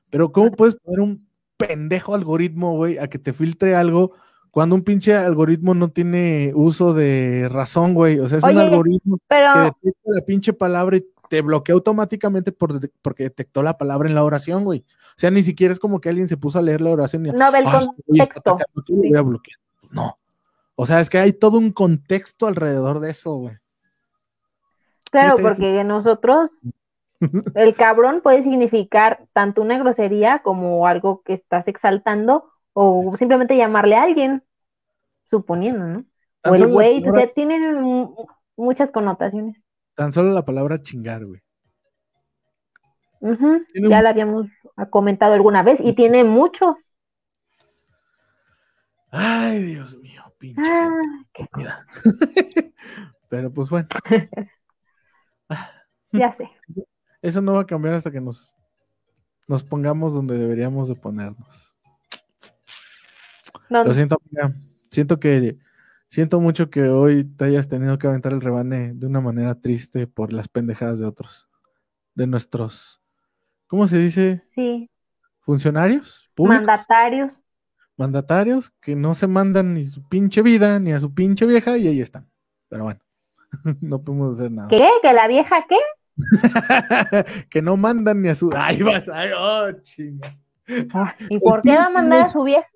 [0.09, 1.27] Pero ¿cómo puedes poner un
[1.57, 4.13] pendejo algoritmo, güey, a que te filtre algo
[4.53, 8.19] cuando un pinche algoritmo no tiene uso de razón, güey?
[8.19, 12.51] O sea, es un algoritmo Pero, que detecta la pinche palabra y te bloquea automáticamente
[12.51, 14.85] por, porque detectó la palabra en la oración, güey.
[15.17, 17.31] O sea, ni siquiera es como que alguien se puso a leer la oración y
[17.31, 17.63] no ve el.
[17.63, 17.89] Pues
[19.89, 20.19] no.
[20.75, 23.57] O sea, es que hay todo un contexto alrededor de eso, güey.
[25.09, 26.51] Claro, porque nosotros,
[27.55, 33.95] el cabrón puede significar tanto una grosería como algo que estás exaltando o simplemente llamarle
[33.95, 34.43] a alguien,
[35.29, 35.99] suponiendo, ¿no?
[35.99, 36.05] O
[36.41, 38.15] Tan el solo la güey, o sea, tienen mu-
[38.57, 39.63] muchas connotaciones.
[39.95, 41.41] Tan solo la palabra chingar, güey.
[43.71, 44.47] Tiene Ya la habíamos
[44.89, 46.75] comentado alguna vez y tiene muchos.
[49.11, 50.89] Ay, Dios mío, pinche Ah,
[51.33, 51.85] qué- mira.
[53.29, 53.87] Pero pues bueno,
[56.11, 56.49] ya sé.
[57.21, 58.53] eso no va a cambiar hasta que nos,
[59.47, 61.72] nos pongamos donde deberíamos de ponernos.
[63.69, 64.55] No, Lo siento, amiga.
[64.89, 65.57] Siento que
[66.09, 70.05] siento mucho que hoy te hayas tenido que aventar el rebane de una manera triste
[70.05, 71.49] por las pendejadas de otros,
[72.13, 73.01] de nuestros,
[73.65, 74.43] ¿cómo se dice?
[74.53, 74.89] sí,
[75.39, 77.33] Funcionarios, públicos, mandatarios.
[77.97, 81.87] mandatarios que no se mandan ni su pinche vida ni a su pinche vieja y
[81.87, 82.29] ahí están.
[82.69, 83.01] Pero bueno,
[83.81, 84.69] no podemos hacer nada.
[84.69, 84.87] ¿Qué?
[85.01, 85.79] ¿Que la vieja qué?
[87.49, 88.51] que no mandan ni a su.
[88.55, 90.37] Ay, vas, ay, oh, chinga.
[91.29, 92.67] ¿Y por qué va a mandar a su vieja?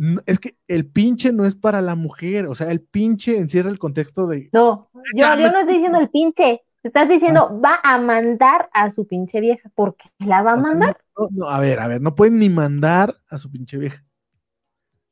[0.00, 3.68] No, es que el pinche no es para la mujer, o sea, el pinche encierra
[3.68, 4.48] el contexto de.
[4.52, 6.62] No, yo, no estoy diciendo el pinche.
[6.84, 9.68] Estás diciendo va a mandar a su pinche vieja.
[9.74, 10.98] ¿Por qué la va a o sea, mandar?
[11.18, 14.04] no, no, a ver, a ver, no pueden ni mandar a su pinche vieja.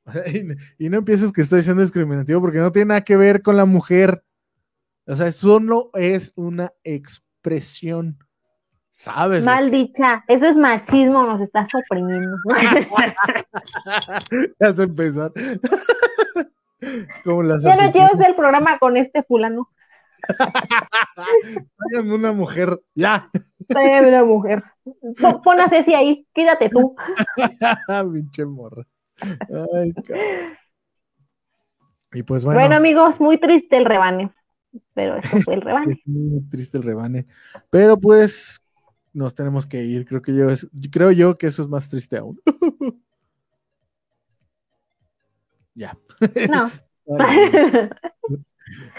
[0.05, 0.47] O sea, y,
[0.79, 3.65] y no empieces que estoy siendo discriminativo porque no tiene nada que ver con la
[3.65, 4.23] mujer.
[5.05, 8.19] O sea, solo es una expresión.
[8.99, 9.45] ¿Sabes?
[9.45, 9.55] güey?
[9.55, 10.25] Mal dicha.
[10.27, 12.35] Eso es machismo, nos estás oprimiendo.
[14.61, 15.33] Ya se empezar.
[17.25, 19.69] Como las ya no quiero hacer el programa con este fulano.
[21.77, 23.31] Tráiganme una mujer, ya.
[23.69, 24.63] Tráigame una mujer.
[25.21, 26.95] Pon- Pon a Ceci ahí, quédate tú.
[28.13, 28.85] Pinche morra.
[29.21, 30.57] Ay, cabrón.
[32.13, 34.31] y pues Bueno, bueno, amigos, muy triste el rebane.
[34.95, 35.93] Pero eso fue el rebane.
[35.93, 37.27] es muy triste el rebane.
[37.71, 38.61] Pero pues
[39.17, 40.07] nos tenemos que ir.
[40.07, 42.41] Creo que yo es, creo yo que eso es más triste aún.
[45.75, 45.97] ya.
[46.49, 46.71] No.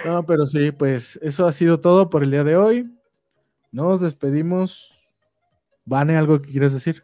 [0.06, 2.90] No, pero sí, pues eso ha sido todo por el día de hoy.
[3.70, 4.96] Nos despedimos.
[5.84, 7.04] Vane, ¿algo que quieres decir?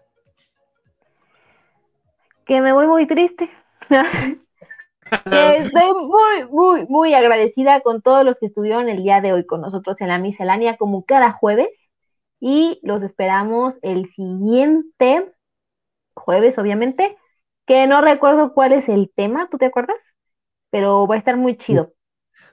[2.46, 3.50] que me voy muy triste.
[3.90, 9.46] que estoy muy, muy, muy agradecida con todos los que estuvieron el día de hoy
[9.46, 11.70] con nosotros en la miscelánea, como cada jueves.
[12.46, 15.32] Y los esperamos el siguiente
[16.14, 17.18] jueves, obviamente,
[17.66, 19.96] que no recuerdo cuál es el tema, ¿tú te acuerdas?
[20.70, 21.94] Pero va a estar muy chido.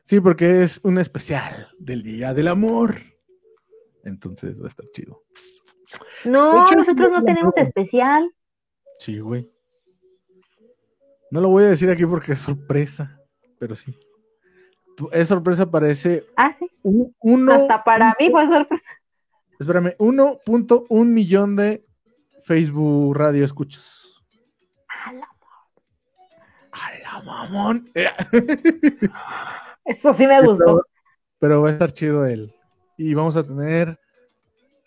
[0.05, 2.95] Sí, porque es un especial del Día del Amor.
[4.05, 5.25] Entonces va a estar chido.
[6.25, 7.67] No, hecho, nosotros no tenemos amor.
[7.69, 8.31] especial.
[9.01, 9.51] Sí, güey.
[11.33, 13.19] No lo voy a decir aquí porque es sorpresa,
[13.59, 13.99] pero sí.
[15.13, 16.71] Es sorpresa para ese Ah, sí.
[16.83, 18.85] un- uno, Hasta para mí fue sorpresa.
[19.61, 21.87] Espérame, 1.1 millón de
[22.43, 24.23] Facebook Radio escuchas.
[25.07, 25.29] A la-
[26.73, 27.89] A la mamón.
[29.85, 30.85] Eso sí me gustó.
[31.39, 32.55] pero va a estar chido él.
[32.97, 33.99] Y vamos a tener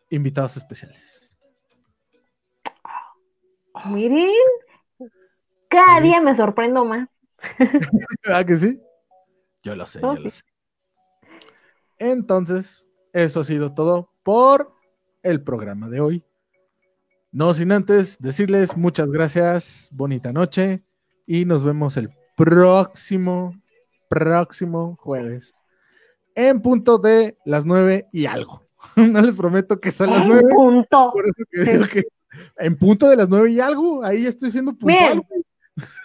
[0.09, 1.19] invitados especiales.
[3.89, 4.29] Miren,
[5.67, 6.03] cada Sí.
[6.03, 7.09] día me sorprendo más.
[8.23, 8.79] ¿Verdad que sí?
[9.63, 10.43] Yo lo sé, yo lo sé.
[11.97, 14.73] Entonces, eso ha sido todo por
[15.21, 16.23] el programa de hoy.
[17.31, 20.83] No sin antes decirles muchas gracias, bonita noche
[21.25, 23.53] y nos vemos el próximo,
[24.09, 25.51] próximo jueves
[26.35, 28.63] en punto de las nueve y algo.
[28.97, 31.11] No les prometo que son las En nueve, punto.
[31.13, 32.03] por eso que digo que
[32.57, 35.21] en punto de las nueve y algo, ahí estoy siendo Bien.
[35.21, 35.45] puntual.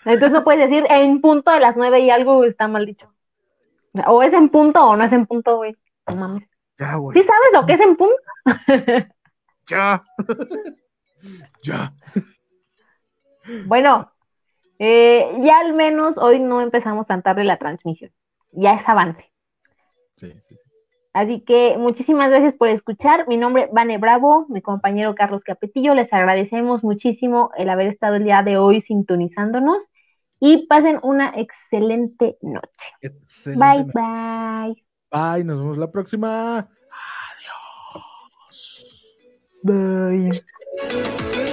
[0.05, 3.12] Entonces no puedes decir en punto de las nueve y algo está mal dicho.
[4.07, 5.77] O es en punto o no es en punto, güey.
[6.07, 6.48] No mames.
[6.78, 7.20] Ya, güey.
[7.20, 8.14] ¿Sí sabes lo que es en punto?
[9.68, 10.02] Ya.
[11.62, 11.92] ya.
[13.66, 14.10] Bueno,
[14.78, 18.10] eh, ya al menos hoy no empezamos tan tarde la transmisión.
[18.52, 19.30] Ya es avance.
[20.16, 20.59] Sí, sí, sí.
[21.12, 23.26] Así que muchísimas gracias por escuchar.
[23.28, 25.94] Mi nombre es Vane Bravo, mi compañero Carlos Capetillo.
[25.94, 29.82] Les agradecemos muchísimo el haber estado el día de hoy sintonizándonos
[30.38, 32.92] y pasen una excelente noche.
[33.56, 34.88] bye, bye.
[35.10, 36.68] Bye, nos vemos la próxima.
[37.32, 38.85] Adiós.
[39.62, 41.48] Bye.